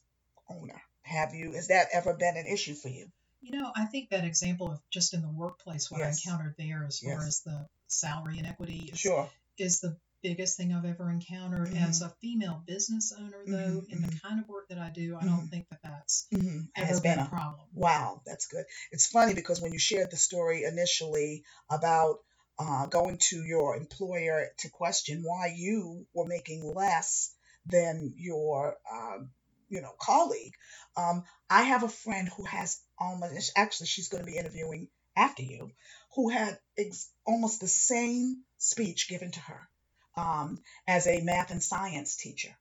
owner? 0.48 0.80
Have 1.02 1.34
you? 1.34 1.52
Has 1.52 1.68
that 1.68 1.88
ever 1.92 2.14
been 2.14 2.36
an 2.36 2.46
issue 2.46 2.74
for 2.74 2.88
you? 2.88 3.06
You 3.40 3.58
know, 3.58 3.72
I 3.74 3.86
think 3.86 4.10
that 4.10 4.24
example 4.24 4.70
of 4.70 4.80
just 4.90 5.14
in 5.14 5.22
the 5.22 5.30
workplace, 5.30 5.90
what 5.90 6.00
Yes. 6.00 6.24
I 6.26 6.30
encountered 6.30 6.54
there 6.58 6.84
as 6.86 7.00
far 7.00 7.26
as 7.26 7.40
the 7.40 7.66
salary 7.88 8.38
inequity 8.38 8.90
is, 8.92 8.98
Sure. 9.00 9.28
is 9.58 9.80
the 9.80 9.96
biggest 10.22 10.58
thing 10.58 10.74
I've 10.74 10.84
ever 10.84 11.10
encountered. 11.10 11.68
Mhm. 11.68 11.88
As 11.88 12.02
a 12.02 12.10
female 12.20 12.62
business 12.66 13.12
owner, 13.12 13.42
though, 13.46 13.80
Mhm, 13.80 13.88
in 13.88 14.02
the 14.02 14.20
kind 14.20 14.38
of 14.38 14.46
work 14.48 14.68
that 14.68 14.78
I 14.78 14.90
do, 14.90 15.16
I 15.16 15.22
Mhm. 15.22 15.26
don't 15.26 15.48
think 15.48 15.68
that 15.70 15.79
that's 16.10 16.42
hmm 16.42 16.60
Has 16.74 17.00
been 17.00 17.18
a 17.18 17.26
problem. 17.28 17.66
Wow, 17.74 18.22
that's 18.26 18.46
good. 18.46 18.64
It's 18.92 19.06
funny 19.06 19.34
because 19.34 19.60
when 19.60 19.72
you 19.72 19.78
shared 19.78 20.10
the 20.10 20.16
story 20.16 20.64
initially 20.64 21.44
about 21.70 22.18
uh, 22.58 22.86
going 22.86 23.18
to 23.30 23.42
your 23.44 23.76
employer 23.76 24.48
to 24.58 24.70
question 24.70 25.22
why 25.24 25.52
you 25.56 26.06
were 26.12 26.26
making 26.26 26.74
less 26.74 27.32
than 27.66 28.12
your 28.16 28.76
um, 28.92 29.30
you 29.68 29.80
know 29.80 29.92
colleague. 30.00 30.54
Um, 30.96 31.24
I 31.48 31.62
have 31.62 31.82
a 31.82 31.88
friend 31.88 32.28
who 32.36 32.44
has 32.44 32.80
almost 32.98 33.52
actually 33.56 33.86
she's 33.86 34.08
going 34.08 34.24
to 34.24 34.30
be 34.30 34.38
interviewing 34.38 34.88
after 35.16 35.42
you, 35.42 35.70
who 36.14 36.28
had 36.30 36.58
ex- 36.78 37.10
almost 37.26 37.60
the 37.60 37.68
same 37.68 38.42
speech 38.58 39.08
given 39.08 39.30
to 39.32 39.40
her 39.40 39.68
um, 40.16 40.58
as 40.86 41.06
a 41.06 41.20
math 41.22 41.50
and 41.50 41.62
science 41.62 42.16
teacher. 42.16 42.54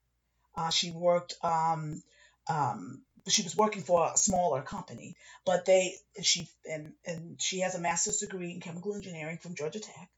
Uh, 0.56 0.70
she 0.70 0.92
worked. 0.92 1.36
Um, 1.44 2.04
um, 2.48 3.04
she 3.32 3.44
was 3.44 3.56
working 3.56 3.82
for 3.82 4.12
a 4.14 4.18
smaller 4.18 4.62
company, 4.62 5.16
but 5.46 5.66
they 5.66 5.96
she 6.22 6.48
and 6.70 6.94
and 7.06 7.42
she 7.42 7.60
has 7.60 7.76
a 7.76 7.80
master's 7.80 8.18
degree 8.18 8.52
in 8.54 8.62
chemical 8.62 8.96
engineering 8.96 9.38
from 9.38 9.56
Georgia 9.56 9.80
Tech. 9.80 10.10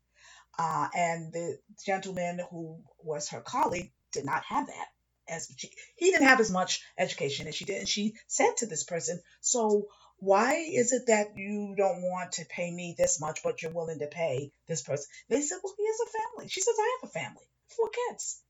Uh, 0.58 0.88
and 0.94 1.34
the 1.34 1.60
gentleman 1.86 2.40
who 2.52 2.84
was 3.00 3.30
her 3.30 3.42
colleague 3.42 3.92
did 4.12 4.26
not 4.26 4.44
have 4.44 4.68
that 4.68 4.88
as 5.28 5.52
she, 5.58 5.72
he 5.96 6.12
didn't 6.12 6.28
have 6.28 6.40
as 6.40 6.52
much 6.52 6.84
education 6.98 7.48
as 7.48 7.56
she 7.56 7.66
did. 7.66 7.80
And 7.80 7.90
she 7.90 8.16
said 8.28 8.58
to 8.58 8.66
this 8.66 8.84
person, 8.84 9.22
"So 9.40 9.88
why 10.18 10.56
is 10.56 10.94
it 10.94 11.08
that 11.08 11.38
you 11.38 11.74
don't 11.78 12.02
want 12.04 12.34
to 12.34 12.46
pay 12.46 12.70
me 12.70 12.96
this 12.98 13.20
much, 13.20 13.42
but 13.44 13.62
you're 13.62 13.72
willing 13.72 14.00
to 14.00 14.08
pay 14.08 14.52
this 14.68 14.82
person?" 14.84 15.06
They 15.30 15.42
said, 15.42 15.60
"Well, 15.64 15.74
he 15.78 15.86
has 15.88 16.00
a 16.02 16.18
family." 16.20 16.50
She 16.50 16.62
says, 16.62 16.76
"I 16.78 16.98
have 17.02 17.10
a 17.10 17.14
family, 17.14 17.46
four 17.70 17.90
kids." 17.90 18.42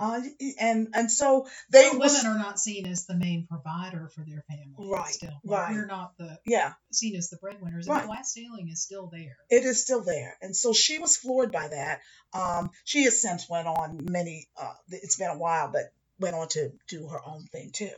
Uh, 0.00 0.20
and 0.58 0.88
and 0.94 1.10
so 1.10 1.46
they 1.70 1.90
was- 1.92 2.14
women 2.14 2.26
are 2.34 2.38
not 2.38 2.58
seen 2.58 2.86
as 2.86 3.06
the 3.06 3.14
main 3.14 3.46
provider 3.46 4.08
for 4.14 4.24
their 4.26 4.42
family. 4.48 4.74
Right, 4.90 5.12
Still, 5.12 5.38
right. 5.44 5.72
We're 5.74 5.86
not 5.86 6.16
the 6.18 6.38
yeah 6.46 6.72
seen 6.92 7.14
as 7.16 7.28
the 7.30 7.36
breadwinners, 7.36 7.86
Right. 7.86 8.00
and 8.00 8.04
the 8.04 8.12
glass 8.14 8.32
ceiling 8.32 8.68
is 8.70 8.82
still 8.82 9.08
there. 9.12 9.36
it 9.50 9.64
is 9.64 9.82
still 9.82 10.02
there 10.02 10.36
and 10.42 10.56
so 10.56 10.72
she 10.72 10.98
was 10.98 11.16
floored 11.16 11.52
by 11.52 11.68
that 11.68 12.00
um, 12.32 12.70
she 12.84 13.04
has 13.04 13.20
since 13.20 13.48
went 13.48 13.68
on 13.68 13.98
many 14.10 14.48
uh, 14.60 14.72
it's 14.88 15.16
been 15.16 15.30
a 15.30 15.38
while 15.38 15.70
but 15.70 15.92
went 16.18 16.34
on 16.34 16.48
to 16.48 16.70
do 16.88 17.08
her 17.08 17.20
own 17.24 17.42
thing 17.52 17.70
too 17.72 17.92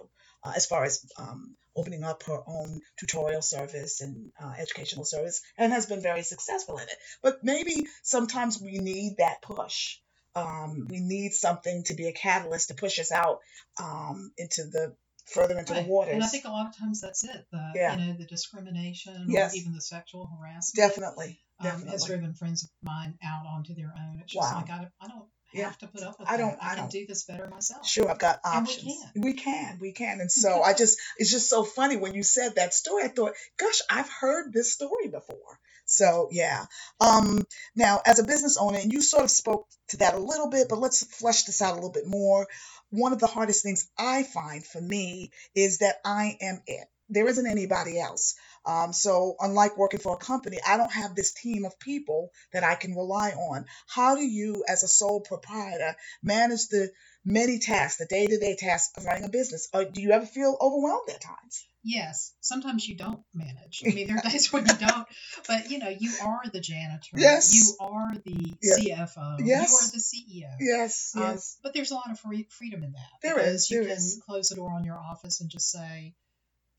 uh, 0.44 0.52
as 0.56 0.66
far 0.66 0.84
as 0.84 1.04
um, 1.18 1.56
opening 1.76 2.02
up 2.04 2.22
her 2.24 2.40
own 2.46 2.80
tutorial 2.98 3.42
service 3.42 4.00
and 4.00 4.32
uh, 4.42 4.52
educational 4.58 5.04
service 5.04 5.40
and 5.56 5.72
has 5.72 5.86
been 5.86 6.02
very 6.02 6.22
successful 6.22 6.76
in 6.78 6.84
it 6.84 6.96
but 7.22 7.38
maybe 7.42 7.86
sometimes 8.02 8.60
we 8.60 8.78
need 8.78 9.14
that 9.18 9.40
push 9.42 9.96
um, 10.34 10.86
we 10.88 11.00
need 11.00 11.32
something 11.32 11.84
to 11.84 11.94
be 11.94 12.08
a 12.08 12.12
catalyst 12.12 12.68
to 12.68 12.74
push 12.74 12.98
us 12.98 13.12
out 13.12 13.38
um, 13.82 14.32
into 14.38 14.64
the 14.64 14.94
further 15.26 15.58
into 15.58 15.72
Right. 15.72 15.84
the 15.84 15.88
waters 15.90 16.14
And 16.14 16.24
I 16.24 16.26
think 16.26 16.44
a 16.44 16.50
lot 16.50 16.66
of 16.66 16.76
times 16.76 17.00
that's 17.00 17.22
it. 17.24 17.46
The 17.52 17.72
Yeah. 17.74 17.96
you 17.96 18.06
know 18.06 18.18
the 18.18 18.26
discrimination 18.26 19.26
Yes. 19.28 19.54
or 19.54 19.56
even 19.58 19.72
the 19.72 19.80
sexual 19.80 20.26
harassment 20.26 20.74
definitely 20.90 21.40
um, 21.60 21.86
has 21.86 22.04
driven 22.04 22.34
friends 22.34 22.64
of 22.64 22.70
mine 22.82 23.16
out 23.24 23.46
onto 23.46 23.74
their 23.74 23.94
own. 23.96 24.18
It's 24.20 24.32
just 24.32 24.52
Wow. 24.52 24.56
like 24.60 24.70
I, 24.70 24.88
I 25.00 25.06
don't 25.08 25.18
have 25.20 25.28
Yeah. 25.54 25.70
to 25.78 25.86
put 25.86 26.02
up 26.02 26.18
with 26.18 26.28
I 26.28 26.36
don't- 26.36 26.52
that. 26.58 26.62
I 26.62 26.66
I, 26.66 26.74
can 26.74 26.78
don't. 26.84 26.90
do 26.90 27.06
this 27.06 27.22
better 27.24 27.46
myself. 27.48 27.86
Sure, 27.86 28.10
I've 28.10 28.18
got 28.18 28.40
options. 28.44 28.96
And 29.14 29.22
we 29.24 29.34
can. 29.34 29.44
we 29.44 29.52
can, 29.62 29.78
we 29.80 29.92
can. 29.92 30.20
And 30.20 30.32
so 30.44 30.60
I 30.60 30.72
just, 30.74 30.98
it's 31.18 31.30
just 31.30 31.48
so 31.48 31.62
funny 31.62 31.96
when 31.96 32.14
you 32.14 32.24
said 32.24 32.56
that 32.56 32.74
story. 32.74 33.04
I 33.04 33.08
thought, 33.08 33.34
gosh, 33.58 33.80
I've 33.88 34.10
heard 34.10 34.52
this 34.52 34.72
story 34.74 35.06
before. 35.08 35.60
So 35.92 36.28
yeah. 36.32 36.64
Um, 37.00 37.44
now, 37.76 38.00
as 38.06 38.18
a 38.18 38.24
business 38.24 38.56
owner, 38.56 38.78
and 38.78 38.92
you 38.92 39.02
sort 39.02 39.24
of 39.24 39.30
spoke 39.30 39.68
to 39.88 39.98
that 39.98 40.14
a 40.14 40.18
little 40.18 40.48
bit, 40.48 40.68
but 40.68 40.78
let's 40.78 41.04
flesh 41.04 41.44
this 41.44 41.60
out 41.60 41.72
a 41.72 41.74
little 41.74 41.92
bit 41.92 42.06
more. 42.06 42.46
One 42.90 43.12
of 43.12 43.18
the 43.18 43.26
hardest 43.26 43.62
things 43.62 43.90
I 43.98 44.22
find 44.22 44.64
for 44.64 44.80
me 44.80 45.32
is 45.54 45.78
that 45.78 45.96
I 46.04 46.38
am 46.40 46.62
it. 46.66 46.88
There 47.10 47.28
isn't 47.28 47.46
anybody 47.46 48.00
else. 48.00 48.36
Um, 48.64 48.94
so 48.94 49.36
unlike 49.38 49.76
working 49.76 50.00
for 50.00 50.14
a 50.14 50.24
company, 50.24 50.58
I 50.66 50.78
don't 50.78 50.92
have 50.92 51.14
this 51.14 51.32
team 51.32 51.66
of 51.66 51.78
people 51.78 52.30
that 52.54 52.64
I 52.64 52.74
can 52.74 52.94
rely 52.94 53.30
on. 53.32 53.66
How 53.86 54.14
do 54.14 54.24
you, 54.24 54.64
as 54.66 54.82
a 54.82 54.88
sole 54.88 55.20
proprietor, 55.20 55.94
manage 56.22 56.68
the 56.68 56.90
many 57.24 57.58
tasks, 57.58 57.98
the 57.98 58.06
day-to-day 58.06 58.56
tasks 58.58 58.96
of 58.96 59.04
running 59.04 59.24
a 59.24 59.28
business? 59.28 59.68
Or 59.74 59.84
do 59.84 60.00
you 60.00 60.12
ever 60.12 60.24
feel 60.24 60.56
overwhelmed 60.58 61.10
at 61.10 61.20
times? 61.20 61.66
Yes, 61.84 62.32
sometimes 62.40 62.86
you 62.86 62.96
don't 62.96 63.20
manage. 63.34 63.82
I 63.84 63.90
mean, 63.90 64.06
there 64.06 64.16
are 64.18 64.22
days 64.30 64.52
when 64.52 64.66
you 64.66 64.74
don't, 64.74 65.06
but 65.48 65.70
you 65.70 65.78
know, 65.78 65.88
you 65.88 66.12
are 66.22 66.42
the 66.52 66.60
janitor. 66.60 67.16
Yes. 67.16 67.52
You 67.54 67.74
are 67.80 68.12
the 68.24 68.54
Yeah. 68.62 68.74
CFO. 69.06 69.38
Yes. 69.40 69.70
You 69.70 69.76
are 69.76 69.90
the 69.90 69.98
CEO. 69.98 70.56
Yes, 70.60 71.12
Um, 71.16 71.22
yes. 71.22 71.58
but 71.62 71.74
there's 71.74 71.90
a 71.90 71.94
lot 71.94 72.10
of 72.10 72.20
free, 72.20 72.46
freedom 72.50 72.84
in 72.84 72.92
that. 72.92 73.10
There 73.22 73.38
is, 73.40 73.68
You 73.70 73.78
there 73.78 73.88
can 73.88 73.96
is. 73.96 74.22
close 74.24 74.48
the 74.48 74.56
door 74.56 74.72
on 74.72 74.84
your 74.84 74.98
office 74.98 75.40
and 75.40 75.50
just 75.50 75.70
say, 75.70 76.14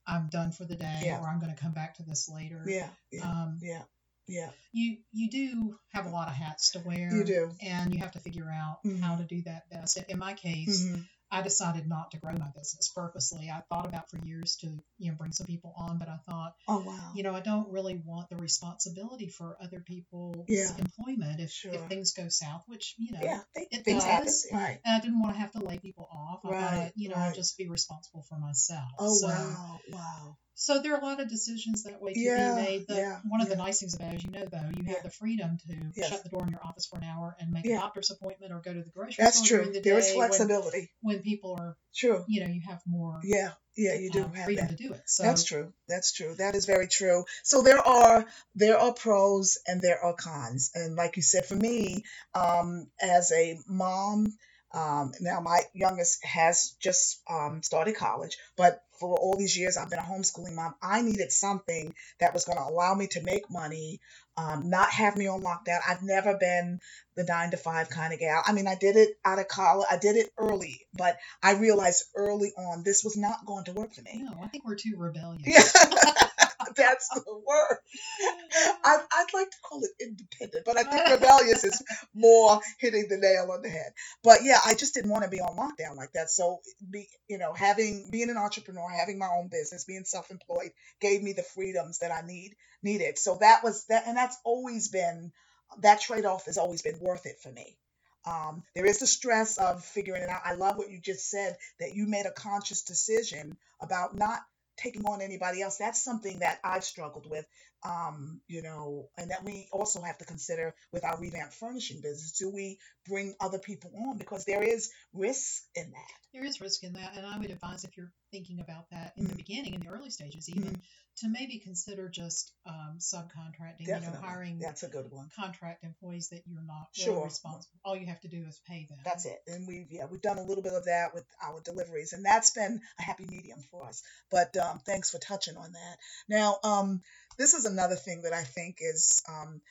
"I'm 0.08 0.30
done 0.30 0.52
for 0.54 0.64
the 0.66 0.76
day," 0.76 1.02
Yeah. 1.06 1.20
or 1.20 1.28
"I'm 1.30 1.40
going 1.40 1.54
to 1.54 1.62
come 1.62 1.74
back 1.74 1.96
to 1.96 2.04
this 2.04 2.30
later." 2.30 2.64
Yeah, 2.66 2.90
yeah, 3.12 3.30
Um, 3.30 3.60
yeah, 3.62 3.84
yeah. 4.28 4.52
you 4.72 4.98
you 5.12 5.30
do 5.30 5.78
have 5.92 6.06
a 6.06 6.10
lot 6.10 6.30
of 6.30 6.34
hats 6.36 6.72
to 6.72 6.80
wear. 6.80 7.14
You 7.14 7.24
do. 7.26 7.52
and 7.62 7.94
you 7.94 8.00
have 8.00 8.12
to 8.14 8.20
figure 8.20 8.50
out 8.50 8.80
Mhm. 8.86 9.02
how 9.02 9.18
to 9.18 9.26
do 9.26 9.42
that 9.44 9.70
best. 9.70 9.98
In 10.08 10.18
my 10.20 10.34
case, 10.34 10.82
Mhm. 10.84 11.06
I 11.34 11.42
decided 11.42 11.88
not 11.88 12.12
to 12.12 12.20
grow 12.20 12.34
my 12.34 12.50
business 12.56 12.92
purposely. 12.96 13.50
I 13.50 13.62
thought 13.70 13.88
about 13.88 14.10
for 14.10 14.20
years 14.26 14.56
to 14.58 14.68
you 15.00 15.12
know 15.12 15.18
bring 15.18 15.32
some 15.32 15.48
people 15.48 15.74
on, 15.78 15.98
but 15.98 16.08
I 16.08 16.18
thought 16.30 16.54
Oh 16.68 16.80
wow. 16.86 17.12
you 17.16 17.24
know 17.24 17.34
I 17.36 17.40
don't 17.42 17.72
really 17.72 17.96
want 18.06 18.30
the 18.30 18.36
responsibility 18.36 19.30
for 19.30 19.58
other 19.62 19.82
people's 19.82 20.46
Yeah. 20.48 20.78
employment 20.78 21.40
if 21.42 21.50
Sure. 21.50 21.74
if 21.74 21.82
things 21.88 22.14
go 22.14 22.28
south, 22.30 22.64
which 22.68 22.96
you 23.00 23.14
know. 23.14 23.20
Yeah, 23.24 23.42
th- 23.56 23.68
it 23.72 23.84
things 23.84 24.04
happen. 24.04 24.26
does. 24.26 24.48
Right. 24.54 24.80
And 24.86 24.96
I 24.96 25.00
didn't 25.00 25.20
want 25.22 25.34
to 25.36 25.40
have 25.40 25.52
to 25.54 25.60
lay 25.66 25.80
people 25.80 26.08
off. 26.12 26.42
I 26.46 26.50
Right, 26.52 26.84
thought, 26.84 26.92
you 26.96 27.10
know, 27.10 27.16
right. 27.16 27.30
I'd 27.30 27.36
just 27.36 27.58
be 27.58 27.68
responsible 27.68 28.24
for 28.30 28.38
myself. 28.38 28.92
Oh 29.00 29.14
so, 29.16 29.28
wow, 29.28 29.80
wow. 29.92 30.38
So 30.56 30.82
there 30.82 30.94
are 30.94 31.00
a 31.02 31.04
lot 31.04 31.20
of 31.20 31.30
decisions 31.30 31.84
that 31.84 32.02
way 32.02 32.14
to 32.14 32.20
Yeah, 32.20 32.36
be 32.56 32.62
made. 32.62 32.88
The, 32.88 32.96
yeah, 32.96 33.20
one 33.28 33.42
of 33.42 33.50
the 33.50 33.56
nice 33.56 33.80
things 33.80 33.96
about 33.96 34.14
it, 34.14 34.16
as 34.18 34.24
you 34.24 34.32
know, 34.32 34.46
though, 34.46 34.70
you 34.76 34.84
Yeah. 34.86 34.94
have 34.94 35.04
the 35.04 35.10
freedom 35.12 35.58
to 35.68 35.92
Yes. 35.96 36.10
shut 36.10 36.24
the 36.24 36.30
door 36.30 36.44
in 36.46 36.52
your 36.52 36.64
office 36.64 36.86
for 36.86 36.98
an 36.98 37.04
hour 37.06 37.36
and 37.40 37.52
make 37.52 37.66
Yeah. 37.66 37.78
a 37.78 37.80
doctor's 37.82 38.12
appointment 38.12 38.54
or 38.54 38.60
go 38.60 38.74
to 38.74 38.84
the 38.84 38.90
grocery 38.92 39.14
store. 39.14 39.26
That's 39.26 39.42
true. 39.42 39.66
the 39.72 39.82
There 39.82 39.98
is 39.98 40.08
day 40.08 40.18
when, 40.18 40.30
flexibility. 40.30 40.92
when 41.02 41.22
people 41.22 41.56
are, 41.60 41.78
True. 41.96 42.24
you 42.28 42.42
know, 42.42 42.52
you 42.52 42.62
have 42.68 42.82
more 42.86 43.20
Yeah, 43.24 43.52
yeah, 43.76 43.96
you 43.96 44.12
do 44.12 44.24
uh, 44.24 44.30
have 44.30 44.46
freedom 44.46 44.68
that. 44.68 44.78
to 44.78 44.84
do 44.88 44.94
it. 44.94 45.02
So 45.08 45.24
That's 45.24 45.44
true. 45.44 45.74
That's 45.88 46.12
true. 46.12 46.36
That 46.36 46.56
is 46.56 46.66
very 46.66 46.88
true. 46.88 47.26
So 47.44 47.62
there 47.62 47.80
are 47.80 48.26
there 48.56 48.78
are 48.78 48.94
pros 48.94 49.58
and 49.68 49.82
there 49.82 50.00
are 50.04 50.14
cons. 50.14 50.72
And 50.76 50.96
like 50.96 51.16
you 51.18 51.24
said, 51.24 51.46
for 51.46 51.56
me, 51.56 52.04
um, 52.36 52.88
as 53.02 53.32
a 53.32 53.60
mom, 53.68 54.28
um, 54.74 55.14
now 55.22 55.40
my 55.40 55.62
youngest 55.74 56.24
has 56.26 56.76
just 56.80 57.22
um, 57.30 57.62
started 57.64 57.96
college, 57.96 58.38
but 58.58 58.84
for 59.10 59.18
all 59.18 59.36
these 59.38 59.58
years 59.58 59.76
I've 59.76 59.90
been 59.90 60.00
a 60.00 60.04
homeschooling 60.04 60.56
mom. 60.56 60.76
I 60.82 61.02
needed 61.02 61.32
something 61.32 61.94
that 62.20 62.34
was 62.34 62.46
going 62.46 62.58
to 62.58 62.64
allow 62.64 62.94
me 62.94 63.08
to 63.08 63.22
make 63.22 63.50
money, 63.50 64.00
um, 64.38 64.70
not 64.70 64.90
have 64.92 65.18
me 65.18 65.28
on 65.28 65.42
lockdown. 65.42 65.80
I've 65.88 66.02
never 66.02 66.38
been 66.38 66.80
the 67.16 67.24
nine 67.24 67.52
to 67.52 67.58
five 67.58 67.90
kind 67.90 68.14
of 68.14 68.20
gal. 68.20 68.42
I 68.46 68.54
mean, 68.54 68.68
I 68.68 68.76
did 68.76 68.96
it 68.96 69.18
out 69.26 69.40
of 69.40 69.48
college. 69.48 69.88
I 69.92 69.98
did 69.98 70.16
it 70.16 70.30
early, 70.38 70.80
but 70.94 71.18
I 71.42 71.54
realized 71.56 72.06
early 72.16 72.54
on 72.58 72.84
this 72.84 73.04
was 73.04 73.18
not 73.18 73.46
going 73.46 73.66
to 73.66 73.74
work 73.74 73.94
for 73.94 74.02
me. 74.02 74.24
no, 74.24 74.40
I 74.42 74.48
think 74.48 74.66
we're 74.66 74.76
too 74.76 74.96
rebellious. 74.98 75.44
Yeah, 75.46 75.64
that's 76.78 77.10
the 77.10 77.24
word. 77.28 77.78
I, 78.84 78.98
I'd 79.12 79.34
like 79.34 79.50
to 79.50 79.58
call 79.64 79.82
it 79.84 79.92
independent, 80.02 80.66
but 80.66 80.78
I 80.78 80.84
think 80.84 81.10
rebellious 81.22 81.64
is 81.64 81.84
more 82.14 82.60
hitting 82.80 83.08
the 83.10 83.18
nail 83.18 83.50
on 83.52 83.62
the 83.62 83.70
head. 83.70 83.92
But 84.24 84.40
yeah, 84.44 84.60
I 84.66 84.74
just 84.74 84.94
didn't 84.94 85.12
want 85.12 85.24
to 85.24 85.30
be 85.30 85.42
on 85.42 85.58
lockdown 85.58 85.96
like 85.96 86.14
that. 86.14 86.30
So, 86.30 86.60
be 86.90 87.08
you 87.28 87.38
know, 87.38 87.54
having 87.54 88.10
being 88.12 88.30
an 88.30 88.38
entrepreneur, 88.38 88.90
having 88.90 89.20
my 89.20 89.30
own 89.38 89.48
business, 89.48 89.86
being 89.86 90.06
self-employed, 90.06 90.72
gave 91.00 91.22
me 91.24 91.34
the 91.34 91.44
freedoms 91.44 92.00
that 92.00 92.12
I 92.12 92.26
need 92.26 92.56
needed. 92.82 93.18
So 93.18 93.38
that 93.40 93.64
was 93.64 93.86
that, 93.86 94.04
and 94.08 94.18
that's 94.18 94.38
always 94.44 94.90
been 94.90 95.32
that 95.80 96.02
trade-off 96.02 96.46
has 96.46 96.58
always 96.58 96.82
been 96.82 97.00
worth 97.00 97.26
it 97.26 97.40
for 97.42 97.52
me. 97.52 97.78
Um, 98.26 98.64
there 98.74 98.86
is 98.86 99.00
the 99.00 99.08
stress 99.08 99.58
of 99.58 99.84
figuring 99.84 100.24
it 100.24 100.30
out. 100.30 100.42
I 100.46 100.54
love 100.54 100.78
what 100.78 100.90
you 100.90 101.00
just 101.00 101.30
said 101.30 101.58
that 101.80 101.94
you 101.94 102.08
made 102.08 102.26
a 102.26 102.32
conscious 102.32 102.84
decision 102.84 103.58
about 103.82 104.16
not 104.16 104.40
taking 104.78 105.06
on 105.06 105.22
anybody 105.22 105.62
else. 105.62 105.78
That's 105.78 106.04
something 106.04 106.40
that 106.40 106.60
I've 106.64 106.84
struggled 106.84 107.30
with, 107.30 107.46
um, 107.86 108.42
you 108.48 108.62
know, 108.62 109.10
and 109.18 109.32
that 109.32 109.44
we 109.44 109.68
also 109.72 110.02
have 110.02 110.18
to 110.20 110.26
consider 110.26 110.74
with 110.92 111.04
our 111.04 111.20
revamped 111.20 111.54
furnishing 111.54 112.02
business. 112.02 112.32
Do 112.34 112.50
we 112.50 112.80
bring 113.08 113.36
other 113.40 113.60
people 113.60 113.92
on 114.08 114.18
because 114.18 114.46
there 114.46 114.64
is 114.64 114.92
risk 115.14 115.64
in 115.76 115.92
that? 115.92 116.12
There 116.34 116.44
is 116.44 116.62
risk 116.62 116.84
in 116.84 116.94
that, 116.94 117.16
and 117.16 117.26
I 117.26 117.38
would 117.38 117.52
advise 117.52 117.84
if 117.84 117.96
you're 117.96 118.12
thinking 118.32 118.60
about 118.60 118.90
that 118.90 119.14
in 119.18 119.26
the 119.28 119.34
Mhm. 119.34 119.38
beginning, 119.38 119.74
in 119.76 119.82
the 119.82 119.90
early 119.90 120.10
stages, 120.10 120.50
even 120.50 120.82
to 121.18 121.30
maybe 121.30 121.60
consider 121.60 122.10
just 122.10 122.52
um, 122.66 122.98
subcontracting. 123.00 123.82
You 123.86 124.00
know, 124.00 124.20
hiring 124.20 124.58
that's 124.58 124.82
a 124.82 124.88
good 124.88 125.12
one. 125.12 125.30
contract 125.36 125.84
employees 125.84 126.30
that 126.30 126.42
you're 126.48 126.64
not 126.64 126.88
really 126.98 127.04
Sure. 127.06 127.24
responsible. 127.26 127.80
All 127.86 127.96
you 127.96 128.08
have 128.08 128.20
to 128.22 128.28
do 128.28 128.44
is 128.48 128.60
pay 128.66 128.86
them. 128.86 128.98
That's 129.04 129.26
it. 129.26 129.44
And 129.48 129.68
we've 129.68 129.92
yeah 129.92 130.06
we've 130.06 130.22
done 130.22 130.40
a 130.40 130.44
little 130.44 130.64
bit 130.64 130.74
of 130.74 130.86
that 130.86 131.14
with 131.14 131.26
our 131.42 131.62
deliveries, 131.62 132.14
and 132.14 132.26
that's 132.26 132.50
been 132.52 132.82
a 132.98 133.02
happy 133.04 133.26
medium 133.26 133.62
for 133.70 133.86
us. 133.86 134.02
But 134.32 134.58
um, 134.58 134.80
thanks 134.80 135.12
for 135.12 135.20
touching 135.20 135.56
on 135.58 135.74
that. 135.74 135.98
Now, 136.28 136.58
um, 136.64 137.04
this 137.38 137.54
is 137.54 137.66
another 137.66 137.96
thing 137.96 138.24
that 138.24 138.34
I 138.34 138.44
think 138.44 138.78
is 138.80 139.22
um, 139.30 139.62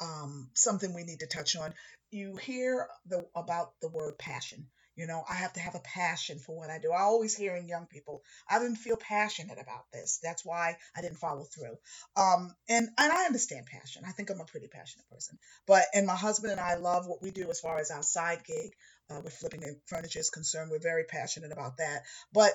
um, 0.00 0.50
something 0.54 0.94
we 0.94 1.04
need 1.04 1.20
to 1.20 1.26
touch 1.26 1.56
on. 1.56 1.74
You 2.10 2.36
hear 2.36 2.88
the 3.06 3.24
about 3.34 3.72
the 3.80 3.88
word 3.88 4.18
passion. 4.18 4.66
You 4.94 5.06
know, 5.06 5.24
I 5.28 5.34
have 5.36 5.54
to 5.54 5.60
have 5.60 5.74
a 5.74 5.80
passion 5.80 6.38
for 6.38 6.54
what 6.54 6.68
I 6.68 6.78
do. 6.78 6.92
I 6.92 7.00
always 7.00 7.34
hear 7.34 7.56
in 7.56 7.66
young 7.66 7.86
people, 7.86 8.22
I 8.48 8.58
didn't 8.58 8.76
feel 8.76 8.96
passionate 8.96 9.58
about 9.58 9.90
this. 9.90 10.18
That's 10.22 10.44
why 10.44 10.76
I 10.94 11.00
didn't 11.00 11.16
follow 11.16 11.44
through. 11.44 11.76
Um, 12.14 12.54
and 12.68 12.88
and 12.98 13.12
I 13.12 13.24
understand 13.24 13.66
passion. 13.66 14.02
I 14.06 14.12
think 14.12 14.28
I'm 14.28 14.40
a 14.40 14.44
pretty 14.44 14.68
passionate 14.68 15.08
person. 15.10 15.38
But 15.66 15.84
and 15.94 16.06
my 16.06 16.16
husband 16.16 16.52
and 16.52 16.60
I 16.60 16.74
love 16.74 17.06
what 17.06 17.22
we 17.22 17.30
do 17.30 17.48
as 17.50 17.60
far 17.60 17.78
as 17.78 17.90
our 17.90 18.02
side 18.02 18.44
gig 18.44 18.72
uh, 19.10 19.20
with 19.24 19.32
flipping 19.32 19.64
and 19.64 19.76
furniture 19.86 20.18
is 20.20 20.28
concerned. 20.28 20.70
We're 20.70 20.78
very 20.78 21.04
passionate 21.04 21.52
about 21.52 21.78
that. 21.78 22.02
But 22.32 22.52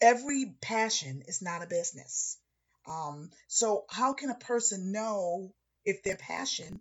every 0.00 0.54
passion 0.60 1.22
is 1.28 1.42
not 1.42 1.62
a 1.62 1.68
business. 1.68 2.38
Um, 2.86 3.30
so 3.48 3.84
how 3.88 4.12
can 4.12 4.30
a 4.30 4.34
person 4.34 4.92
know 4.92 5.52
if 5.84 6.02
their 6.02 6.16
passion 6.16 6.80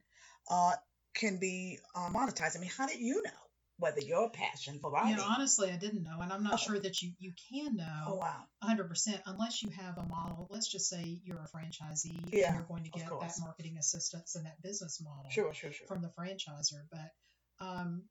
uh, 0.50 0.74
can 1.14 1.40
be 1.40 1.80
uh, 1.96 2.10
monetized? 2.10 2.58
I 2.58 2.60
mean, 2.60 2.72
how 2.76 2.88
did 2.88 3.00
you 3.00 3.22
know 3.24 3.32
whether 3.78 4.02
your 4.02 4.30
passion 4.30 4.80
for 4.80 4.92
writing? 4.92 5.18
Know, 5.18 5.26
honestly, 5.28 5.72
I 5.72 5.78
didn't 5.78 6.04
know, 6.04 6.20
and 6.22 6.32
I'm 6.32 6.44
not 6.44 6.60
sure 6.60 6.80
that 6.80 7.02
you 7.02 7.12
you 7.18 7.34
can 7.52 7.76
know. 7.76 8.04
Oh 8.08 8.16
wow. 8.16 8.44
100% 8.64 9.22
unless 9.26 9.64
you 9.64 9.70
have 9.70 9.98
a 9.98 10.06
model. 10.08 10.48
Let's 10.50 10.70
just 10.70 10.90
say 10.90 11.20
you're 11.24 11.38
a 11.38 11.58
franchisee 11.58 12.20
Yeah, 12.32 12.48
and 12.48 12.56
you're 12.56 12.66
going 12.68 12.84
to 12.84 12.92
get 12.92 13.10
that 13.10 13.34
marketing 13.40 13.78
assistance 13.78 14.36
and 14.36 14.46
that 14.46 14.62
business 14.62 15.02
model 15.02 15.30
Sure, 15.30 15.54
sure, 15.54 15.72
sure. 15.72 15.88
from 15.88 16.02
the 16.02 16.10
franchisor. 16.10 16.84
But 16.92 17.66
um, 17.66 18.04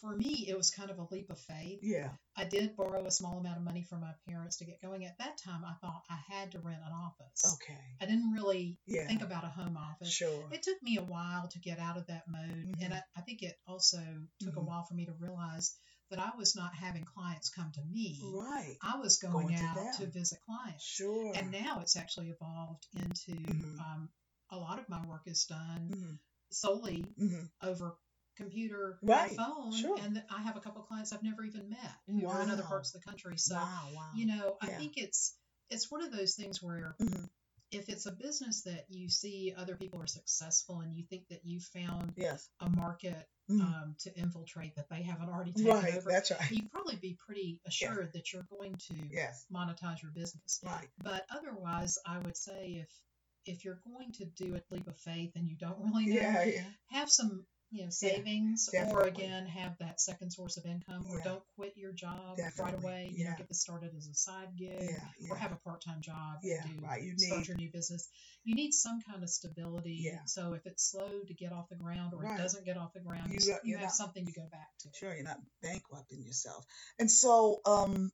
for 0.00 0.14
me, 0.16 0.46
it 0.48 0.56
was 0.56 0.70
kind 0.70 0.90
of 0.90 0.98
a 0.98 1.06
leap 1.10 1.30
of 1.30 1.38
faith. 1.38 1.80
Yeah. 1.82 2.10
I 2.36 2.44
did 2.44 2.76
borrow 2.76 3.04
a 3.06 3.10
small 3.10 3.38
amount 3.38 3.58
of 3.58 3.62
money 3.62 3.82
from 3.82 4.00
my 4.00 4.12
parents 4.28 4.56
to 4.58 4.64
get 4.64 4.82
going. 4.82 5.04
At 5.04 5.18
that 5.18 5.38
time, 5.38 5.64
I 5.64 5.74
thought 5.80 6.02
I 6.10 6.18
had 6.28 6.52
to 6.52 6.58
rent 6.58 6.80
an 6.84 6.92
office. 6.92 7.54
Okay. 7.54 7.78
I 8.00 8.06
didn't 8.06 8.32
really 8.32 8.78
Yeah. 8.86 9.06
think 9.06 9.22
about 9.22 9.44
a 9.44 9.48
home 9.48 9.76
office. 9.76 10.12
Sure. 10.12 10.48
It 10.52 10.62
took 10.62 10.82
me 10.82 10.96
a 10.98 11.02
while 11.04 11.48
to 11.48 11.58
get 11.60 11.78
out 11.78 11.96
of 11.96 12.06
that 12.08 12.26
mode. 12.28 12.50
Mhm. 12.76 12.82
And 12.82 12.94
I, 12.94 13.02
I 13.16 13.20
think 13.22 13.42
it 13.42 13.56
also 13.66 13.98
took 14.40 14.54
Mhm. 14.54 14.58
a 14.58 14.62
while 14.64 14.84
for 14.84 14.94
me 14.94 15.06
to 15.06 15.12
realize 15.12 15.76
that 16.10 16.18
I 16.18 16.36
was 16.36 16.54
not 16.54 16.74
having 16.74 17.04
clients 17.04 17.48
come 17.50 17.72
to 17.72 17.84
me. 17.84 18.20
Right. 18.34 18.76
I 18.82 18.98
was 18.98 19.18
going, 19.18 19.32
Going 19.48 19.54
out 19.54 19.74
them. 19.76 19.94
to 19.98 20.06
visit 20.06 20.38
clients. 20.44 20.84
Sure. 20.84 21.32
And 21.34 21.50
now 21.50 21.80
it's 21.80 21.96
actually 21.96 22.30
evolved 22.30 22.86
into 22.94 23.32
Mhm. 23.32 23.80
um, 23.80 24.12
a 24.50 24.58
lot 24.58 24.78
of 24.78 24.88
my 24.88 25.04
work 25.06 25.26
is 25.26 25.44
done 25.46 25.88
Mhm. 25.90 26.18
solely 26.50 27.02
Mhm. 27.18 27.50
over 27.62 27.96
computer 28.36 28.98
Right. 29.02 29.36
phone. 29.36 29.72
Sure. 29.72 29.98
And 30.00 30.22
I 30.30 30.42
have 30.42 30.56
a 30.56 30.60
couple 30.60 30.82
of 30.82 30.88
clients 30.88 31.12
I've 31.12 31.22
never 31.22 31.44
even 31.44 31.68
met 31.70 31.92
who 32.06 32.26
are 32.28 32.42
in 32.42 32.50
other 32.50 32.62
parts 32.62 32.94
of 32.94 33.00
the 33.00 33.06
country. 33.06 33.36
So, 33.38 33.54
wow. 33.54 33.90
Wow. 33.94 34.10
you 34.14 34.26
know, 34.26 34.56
I 34.60 34.68
Yeah. 34.70 34.78
think 34.78 34.96
it's 34.96 35.36
it's 35.70 35.90
one 35.90 36.02
of 36.02 36.12
those 36.12 36.34
things 36.34 36.62
where 36.62 36.94
Mhm. 37.00 37.28
if 37.70 37.88
it's 37.88 38.06
a 38.06 38.12
business 38.12 38.62
that 38.64 38.84
you 38.90 39.08
see 39.08 39.52
other 39.56 39.76
people 39.76 40.00
are 40.00 40.06
successful 40.06 40.80
and 40.80 40.94
you 40.94 41.04
think 41.06 41.26
that 41.28 41.44
you 41.44 41.58
found 41.60 42.12
Yes. 42.16 42.48
a 42.60 42.68
market 42.68 43.28
Mhm. 43.48 43.60
um, 43.62 43.96
to 44.00 44.14
infiltrate 44.16 44.74
that 44.76 44.88
they 44.90 45.02
haven't 45.02 45.28
already 45.30 45.52
taken 45.52 45.70
right. 45.70 45.94
over, 45.96 46.10
That's 46.10 46.30
right. 46.30 46.50
you'd 46.50 46.70
probably 46.70 46.96
be 46.96 47.14
pretty 47.14 47.60
assured 47.64 48.12
that 48.12 48.32
you're 48.32 48.44
going 48.44 48.74
to 48.76 48.94
Yes. 49.10 49.46
monetize 49.50 50.02
your 50.02 50.12
business. 50.12 50.60
Right. 50.62 50.90
But 50.98 51.26
otherwise, 51.30 51.98
I 52.06 52.18
would 52.18 52.36
say 52.36 52.74
if 52.76 53.02
if 53.46 53.62
you're 53.64 53.80
going 53.84 54.10
to 54.12 54.24
do 54.24 54.56
a 54.56 54.62
leap 54.70 54.86
of 54.86 54.98
faith 54.98 55.32
and 55.34 55.48
you 55.50 55.56
don't 55.56 55.78
really 55.78 56.06
know, 56.06 56.14
Yeah. 56.14 56.44
Yeah. 56.44 56.72
have 56.90 57.10
some 57.10 57.46
you 57.74 57.82
know 57.84 57.90
savings, 57.90 58.70
or 58.72 59.02
again 59.02 59.46
have 59.46 59.76
that 59.78 60.00
second 60.00 60.30
source 60.30 60.56
of 60.56 60.64
income, 60.64 61.04
or 61.10 61.18
Yeah. 61.18 61.24
don't 61.24 61.42
quit 61.56 61.76
your 61.76 61.92
job 61.92 62.38
right 62.58 62.74
away. 62.74 63.10
You 63.12 63.24
yeah. 63.24 63.30
know, 63.30 63.36
get 63.38 63.48
this 63.48 63.60
started 63.60 63.90
as 63.96 64.06
a 64.06 64.14
side 64.14 64.56
gig, 64.56 64.90
Yeah. 64.90 65.28
or 65.30 65.36
have 65.36 65.50
a 65.52 65.56
part-time 65.56 66.00
job. 66.00 66.38
Yeah, 66.42 66.64
right. 66.80 67.02
You 67.02 67.18
start 67.18 67.40
need- 67.40 67.48
your 67.48 67.56
new 67.56 67.70
business. 67.72 68.08
You 68.44 68.54
need 68.54 68.72
some 68.72 69.00
kind 69.02 69.22
of 69.24 69.28
stability. 69.30 69.98
Yeah. 70.02 70.24
So 70.26 70.52
if 70.52 70.66
it's 70.66 70.84
slow 70.90 71.22
to 71.26 71.34
get 71.34 71.52
off 71.52 71.68
the 71.68 71.76
ground 71.76 72.14
or 72.14 72.20
Right. 72.22 72.38
it 72.38 72.42
doesn't 72.42 72.64
get 72.64 72.76
off 72.76 72.92
the 72.92 73.00
ground, 73.00 73.32
You 73.32 73.58
you 73.64 73.76
have 73.76 73.86
not- 73.86 73.94
something 73.94 74.24
to 74.26 74.32
go 74.32 74.46
back 74.46 74.70
to. 74.80 74.90
Sure, 74.94 75.12
you're 75.14 75.24
not 75.24 75.40
bankrupting 75.62 76.22
yourself. 76.22 76.64
And 77.00 77.10
so, 77.10 77.60
um, 77.64 78.12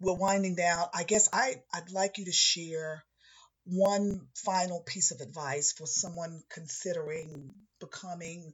we're 0.00 0.14
winding 0.16 0.54
down. 0.54 0.88
I 0.94 1.04
guess 1.04 1.28
I 1.32 1.62
I'd 1.72 1.90
like 1.90 2.18
you 2.18 2.24
to 2.24 2.32
share 2.32 3.04
one 3.64 4.20
final 4.34 4.80
piece 4.80 5.10
of 5.12 5.20
advice 5.20 5.72
for 5.72 5.86
someone 5.86 6.42
considering 6.50 7.54
becoming 7.80 8.52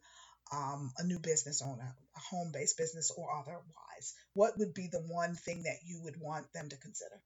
um, 0.53 0.93
a 0.99 1.05
new 1.05 1.19
business 1.19 1.63
owner, 1.63 1.95
a 2.17 2.21
home-based 2.21 2.77
business 2.77 3.11
or 3.17 3.29
otherwise. 3.39 4.15
What 4.35 4.59
would 4.59 4.75
be 4.75 4.89
the 4.91 5.01
one 5.01 5.35
thing 5.35 5.65
that 5.65 5.79
you 5.85 6.01
would 6.05 6.17
want 6.21 6.53
them 6.53 6.69
to 6.69 6.77
consider 6.77 7.21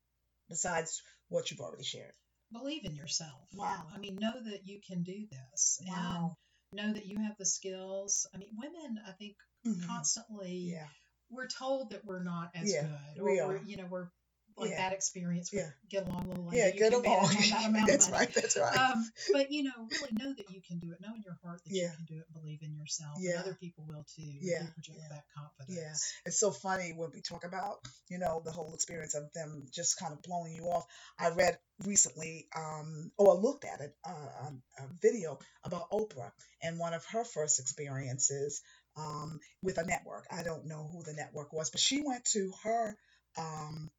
besides 0.48 1.02
what 1.28 1.50
you've 1.50 1.60
already 1.60 1.84
shared? 1.84 2.12
Believe 2.52 2.84
in 2.84 2.94
yourself. 2.94 3.48
Wow. 3.54 3.86
I 3.94 3.98
mean, 3.98 4.16
know 4.16 4.34
that 4.44 4.66
you 4.66 4.80
can 4.86 5.02
do 5.02 5.26
this. 5.30 5.80
Wow. 5.86 6.36
And 6.72 6.86
know 6.86 6.92
that 6.94 7.06
you 7.06 7.18
have 7.18 7.36
the 7.38 7.46
skills. 7.46 8.26
I 8.34 8.38
mean, 8.38 8.50
women, 8.56 8.98
I 9.06 9.12
think, 9.12 9.36
Mhm. 9.64 9.86
constantly 9.86 10.72
Yeah. 10.72 10.88
we're 11.30 11.48
told 11.48 11.90
that 11.90 12.04
we're 12.04 12.22
not 12.22 12.50
as 12.54 12.72
Yeah, 12.72 12.82
good, 12.86 13.20
or 13.20 13.24
we 13.24 13.40
we're, 13.40 13.56
are. 13.56 13.62
you 13.64 13.76
know, 13.76 13.86
we're 13.86 14.10
like 14.56 14.70
Yeah. 14.70 14.76
that 14.88 14.92
experience. 14.92 15.52
with 15.52 15.62
Yeah. 15.62 15.70
Get 15.88 16.08
along, 16.08 16.28
little 16.28 16.44
lady. 16.46 16.58
Yeah, 16.58 16.70
get 16.70 16.92
along. 16.92 17.06
on 17.06 17.72
that 17.74 17.84
that's 17.86 18.10
right. 18.10 18.32
That's 18.32 18.56
right. 18.56 18.76
Um, 18.76 19.10
but 19.32 19.50
you 19.50 19.64
know, 19.64 19.88
really 19.90 20.12
know 20.12 20.34
that 20.34 20.50
you 20.50 20.60
can 20.66 20.78
do 20.78 20.92
it. 20.92 21.00
Know 21.00 21.14
in 21.14 21.22
your 21.22 21.38
heart 21.42 21.60
that 21.64 21.72
Yeah. 21.72 21.90
you 21.90 21.96
can 21.96 22.04
do 22.06 22.18
it. 22.18 22.32
Believe 22.32 22.62
in 22.62 22.74
yourself. 22.74 23.18
Yeah. 23.18 23.32
And 23.32 23.40
other 23.40 23.54
people 23.60 23.84
will 23.88 24.04
too. 24.14 24.22
Yeah, 24.22 24.62
You 24.62 24.68
project 24.72 24.98
that 25.10 25.24
confidence. 25.34 25.78
Yeah. 25.78 25.94
It's 26.26 26.38
so 26.38 26.50
funny 26.50 26.92
when 26.96 27.10
we 27.12 27.20
talk 27.20 27.44
about, 27.44 27.78
you 28.08 28.18
know, 28.18 28.42
the 28.44 28.52
whole 28.52 28.74
experience 28.74 29.14
of 29.14 29.32
them 29.32 29.66
just 29.70 29.98
kind 29.98 30.12
of 30.12 30.22
blowing 30.22 30.54
you 30.54 30.64
off. 30.64 30.86
I 31.18 31.30
read 31.30 31.58
recently, 31.84 32.48
um, 32.56 33.10
or 33.18 33.36
I 33.36 33.40
looked 33.40 33.64
at 33.64 33.80
it, 33.80 33.94
uh, 34.06 34.10
a, 34.12 34.82
a 34.84 34.86
video 35.00 35.38
about 35.64 35.90
Oprah 35.90 36.30
and 36.62 36.78
one 36.78 36.94
of 36.94 37.04
her 37.06 37.24
first 37.24 37.58
experiences 37.60 38.62
um, 38.96 39.40
with 39.62 39.78
a 39.78 39.84
network. 39.84 40.26
I 40.30 40.42
don't 40.42 40.66
know 40.66 40.88
who 40.92 41.02
the 41.02 41.14
network 41.14 41.52
was, 41.52 41.70
but 41.70 41.80
she 41.80 42.02
went 42.04 42.24
to 42.26 42.52
her 42.64 42.96
um, 43.38 43.90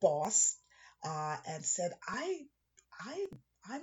boss 0.00 0.56
uh, 1.04 1.36
and 1.48 1.64
said, 1.64 1.92
"I, 2.08 2.40
I, 3.00 3.26
I'm 3.70 3.82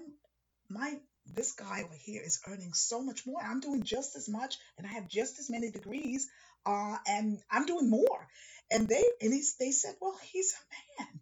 my." 0.69 0.99
This 1.25 1.53
guy 1.53 1.84
over 1.84 1.95
here 1.97 2.21
is 2.21 2.41
earning 2.49 2.73
so 2.73 3.01
much 3.01 3.25
more. 3.25 3.41
I'm 3.41 3.62
doing 3.62 3.84
just 3.84 4.17
as 4.17 4.27
much, 4.27 4.58
and 4.77 4.86
I 4.86 4.89
have 4.89 5.08
just 5.08 5.39
as 5.39 5.49
many 5.49 5.71
degrees 5.71 6.27
uh, 6.65 6.97
and 7.08 7.39
I'm 7.51 7.65
doing 7.65 7.89
more. 7.89 8.27
And 8.71 8.88
they 8.88 9.03
and 9.21 9.34
he's, 9.34 9.56
they 9.58 9.71
said, 9.71 9.95
well, 10.01 10.17
he's 10.32 10.53
a 10.53 11.03
man. 11.03 11.19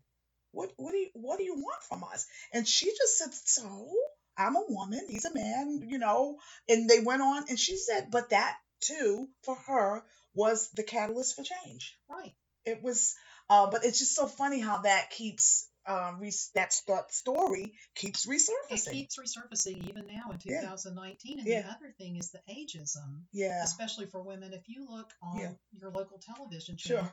What 0.51 0.71
what 0.77 0.91
do 0.91 0.97
you 0.97 1.09
what 1.13 1.37
do 1.37 1.43
you 1.43 1.55
want 1.55 1.83
from 1.87 2.03
us? 2.03 2.25
And 2.53 2.67
she 2.67 2.87
just 2.87 3.17
said, 3.17 3.33
so 3.33 3.89
I'm 4.37 4.55
a 4.55 4.65
woman, 4.67 5.01
he's 5.09 5.25
a 5.25 5.33
man, 5.33 5.85
you 5.87 5.97
know. 5.97 6.37
And 6.69 6.89
they 6.89 6.99
went 6.99 7.21
on, 7.21 7.45
and 7.49 7.59
she 7.59 7.77
said, 7.77 8.07
but 8.11 8.29
that 8.29 8.57
too 8.81 9.27
for 9.43 9.55
her 9.55 10.03
was 10.33 10.69
the 10.71 10.83
catalyst 10.83 11.35
for 11.35 11.43
change. 11.43 11.97
Right. 12.09 12.33
It 12.65 12.81
was, 12.83 13.15
uh, 13.49 13.69
but 13.69 13.83
it's 13.85 13.99
just 13.99 14.15
so 14.15 14.27
funny 14.27 14.59
how 14.59 14.79
that 14.79 15.09
keeps 15.11 15.67
um 15.87 16.19
re- 16.19 16.31
that 16.53 16.71
st- 16.71 17.09
story 17.11 17.73
keeps 17.95 18.27
resurfacing. 18.27 18.87
It 18.87 18.91
keeps 18.91 19.17
resurfacing 19.17 19.87
even 19.89 20.05
now 20.05 20.29
in 20.31 20.37
Yeah. 20.45 20.61
2019. 20.61 21.39
And 21.39 21.47
Yeah. 21.47 21.63
the 21.63 21.69
other 21.69 21.91
thing 21.97 22.17
is 22.17 22.29
the 22.31 22.41
ageism. 22.47 23.23
yeah, 23.31 23.63
especially 23.63 24.05
for 24.05 24.21
women. 24.21 24.53
If 24.53 24.69
you 24.69 24.85
look 24.87 25.11
on 25.23 25.39
Yeah. 25.39 25.51
your 25.79 25.89
local 25.91 26.19
television 26.19 26.77
Sure. 26.77 27.11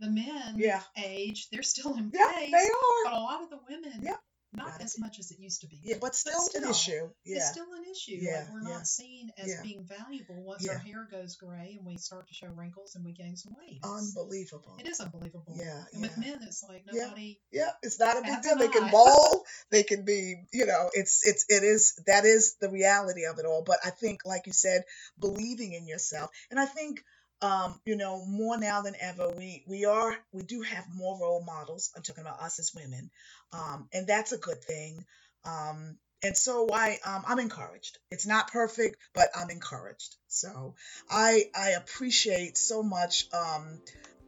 the 0.00 0.10
men 0.10 0.56
yeah, 0.58 0.82
age, 0.96 1.48
they're 1.50 1.62
still 1.62 1.96
in 1.96 2.10
place. 2.10 2.22
yeah. 2.28 2.46
They 2.50 2.68
are. 2.68 3.04
but 3.04 3.12
a 3.12 3.20
lot 3.20 3.42
of 3.44 3.50
the 3.50 3.60
women, 3.68 4.00
Yeah. 4.02 4.16
Not 4.52 4.80
as 4.80 4.98
much 4.98 5.18
as 5.18 5.30
it 5.30 5.38
used 5.38 5.60
to 5.60 5.66
be. 5.66 5.80
Yeah, 5.82 5.96
but 6.00 6.14
still, 6.14 6.40
an 6.40 6.48
still, 6.48 6.70
issue. 6.70 7.10
Yeah. 7.24 7.36
It's 7.36 7.50
still 7.50 7.66
an 7.76 7.84
issue. 7.90 8.12
Yeah, 8.12 8.30
yeah. 8.30 8.38
Like 8.38 8.52
we're 8.52 8.72
not 8.74 8.86
seen 8.86 9.30
as 9.36 9.48
Yeah. 9.48 9.62
being 9.62 9.84
valuable 9.84 10.42
once 10.42 10.64
Yeah. 10.64 10.72
our 10.72 10.78
hair 10.78 11.08
goes 11.10 11.36
gray 11.36 11.74
and 11.76 11.86
we 11.86 11.98
start 11.98 12.28
to 12.28 12.34
show 12.34 12.46
wrinkles 12.48 12.94
and 12.94 13.04
we 13.04 13.12
gain 13.12 13.36
some 13.36 13.54
weight. 13.58 13.80
Unbelievable. 13.84 14.76
It 14.78 14.86
is 14.86 15.00
unbelievable. 15.00 15.54
Yeah, 15.54 15.84
And 15.92 16.02
with 16.02 16.16
men, 16.16 16.42
it's 16.42 16.62
like 16.62 16.84
Yeah. 16.86 17.04
nobody. 17.04 17.40
Yeah, 17.50 17.72
it's 17.82 17.98
not 17.98 18.16
a 18.16 18.22
big 18.22 18.42
deal. 18.42 18.56
They 18.56 18.68
can 18.68 18.90
bowl, 18.90 19.44
they 19.70 19.82
can 19.82 20.04
be, 20.04 20.46
you 20.52 20.66
know, 20.66 20.90
it's 20.94 21.26
it's 21.26 21.44
it 21.48 21.62
is 21.62 21.94
that 22.06 22.24
is 22.24 22.54
the 22.60 22.70
reality 22.70 23.26
of 23.26 23.38
it 23.38 23.44
all. 23.44 23.62
But 23.62 23.80
I 23.84 23.90
think, 23.90 24.24
like 24.24 24.46
you 24.46 24.52
said, 24.52 24.84
believing 25.18 25.72
in 25.72 25.86
yourself, 25.86 26.30
and 26.50 26.58
I 26.58 26.66
think, 26.66 27.04
um, 27.40 27.80
you 27.84 27.96
know, 27.96 28.24
more 28.26 28.58
now 28.58 28.82
than 28.82 28.94
ever, 29.00 29.30
we 29.30 29.64
we 29.66 29.84
are 29.84 30.16
we 30.32 30.42
do 30.42 30.62
have 30.62 30.84
more 30.94 31.18
role 31.20 31.44
models. 31.44 31.92
I'm 31.96 32.02
talking 32.02 32.22
about 32.22 32.40
us 32.40 32.58
as 32.58 32.72
women, 32.74 33.10
um, 33.52 33.88
and 33.92 34.06
that's 34.06 34.32
a 34.32 34.38
good 34.38 34.62
thing. 34.62 35.04
Um, 35.44 35.96
and 36.22 36.36
so 36.36 36.68
I 36.72 36.98
um, 37.06 37.24
I'm 37.26 37.38
encouraged. 37.38 37.98
It's 38.10 38.26
not 38.26 38.50
perfect, 38.52 38.96
but 39.14 39.28
I'm 39.36 39.50
encouraged. 39.50 40.16
So 40.26 40.74
I 41.10 41.44
I 41.54 41.70
appreciate 41.70 42.56
so 42.58 42.82
much 42.82 43.26
um, 43.32 43.80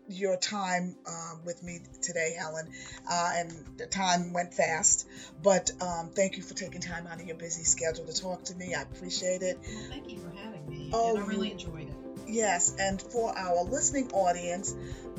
your 0.08 0.36
time 0.36 0.96
um, 1.06 1.40
with 1.44 1.62
me 1.62 1.80
today, 2.02 2.34
Helen. 2.38 2.70
Uh, 3.10 3.30
and 3.34 3.50
the 3.76 3.86
time 3.86 4.32
went 4.32 4.54
fast, 4.54 5.06
but 5.42 5.70
um, 5.80 6.10
thank 6.14 6.36
you 6.36 6.42
for 6.42 6.54
taking 6.54 6.80
time 6.80 7.06
out 7.06 7.20
of 7.20 7.26
your 7.26 7.36
busy 7.36 7.64
schedule 7.64 8.06
to 8.06 8.12
talk 8.12 8.44
to 8.44 8.54
me. 8.54 8.74
I 8.74 8.82
appreciate 8.82 9.42
it. 9.42 9.58
Well, 9.62 9.84
thank 9.90 10.12
you 10.12 10.20
for 10.20 10.30
having 10.30 10.66
me. 10.66 10.90
Oh, 10.92 11.16
and 11.16 11.24
I 11.24 11.26
really 11.26 11.52
enjoyed 11.52 11.88
it. 11.88 11.99
Yes, 12.30 12.74
and 12.78 13.02
for 13.02 13.36
our 13.36 13.64
listening 13.64 14.08
audience, 14.12 14.76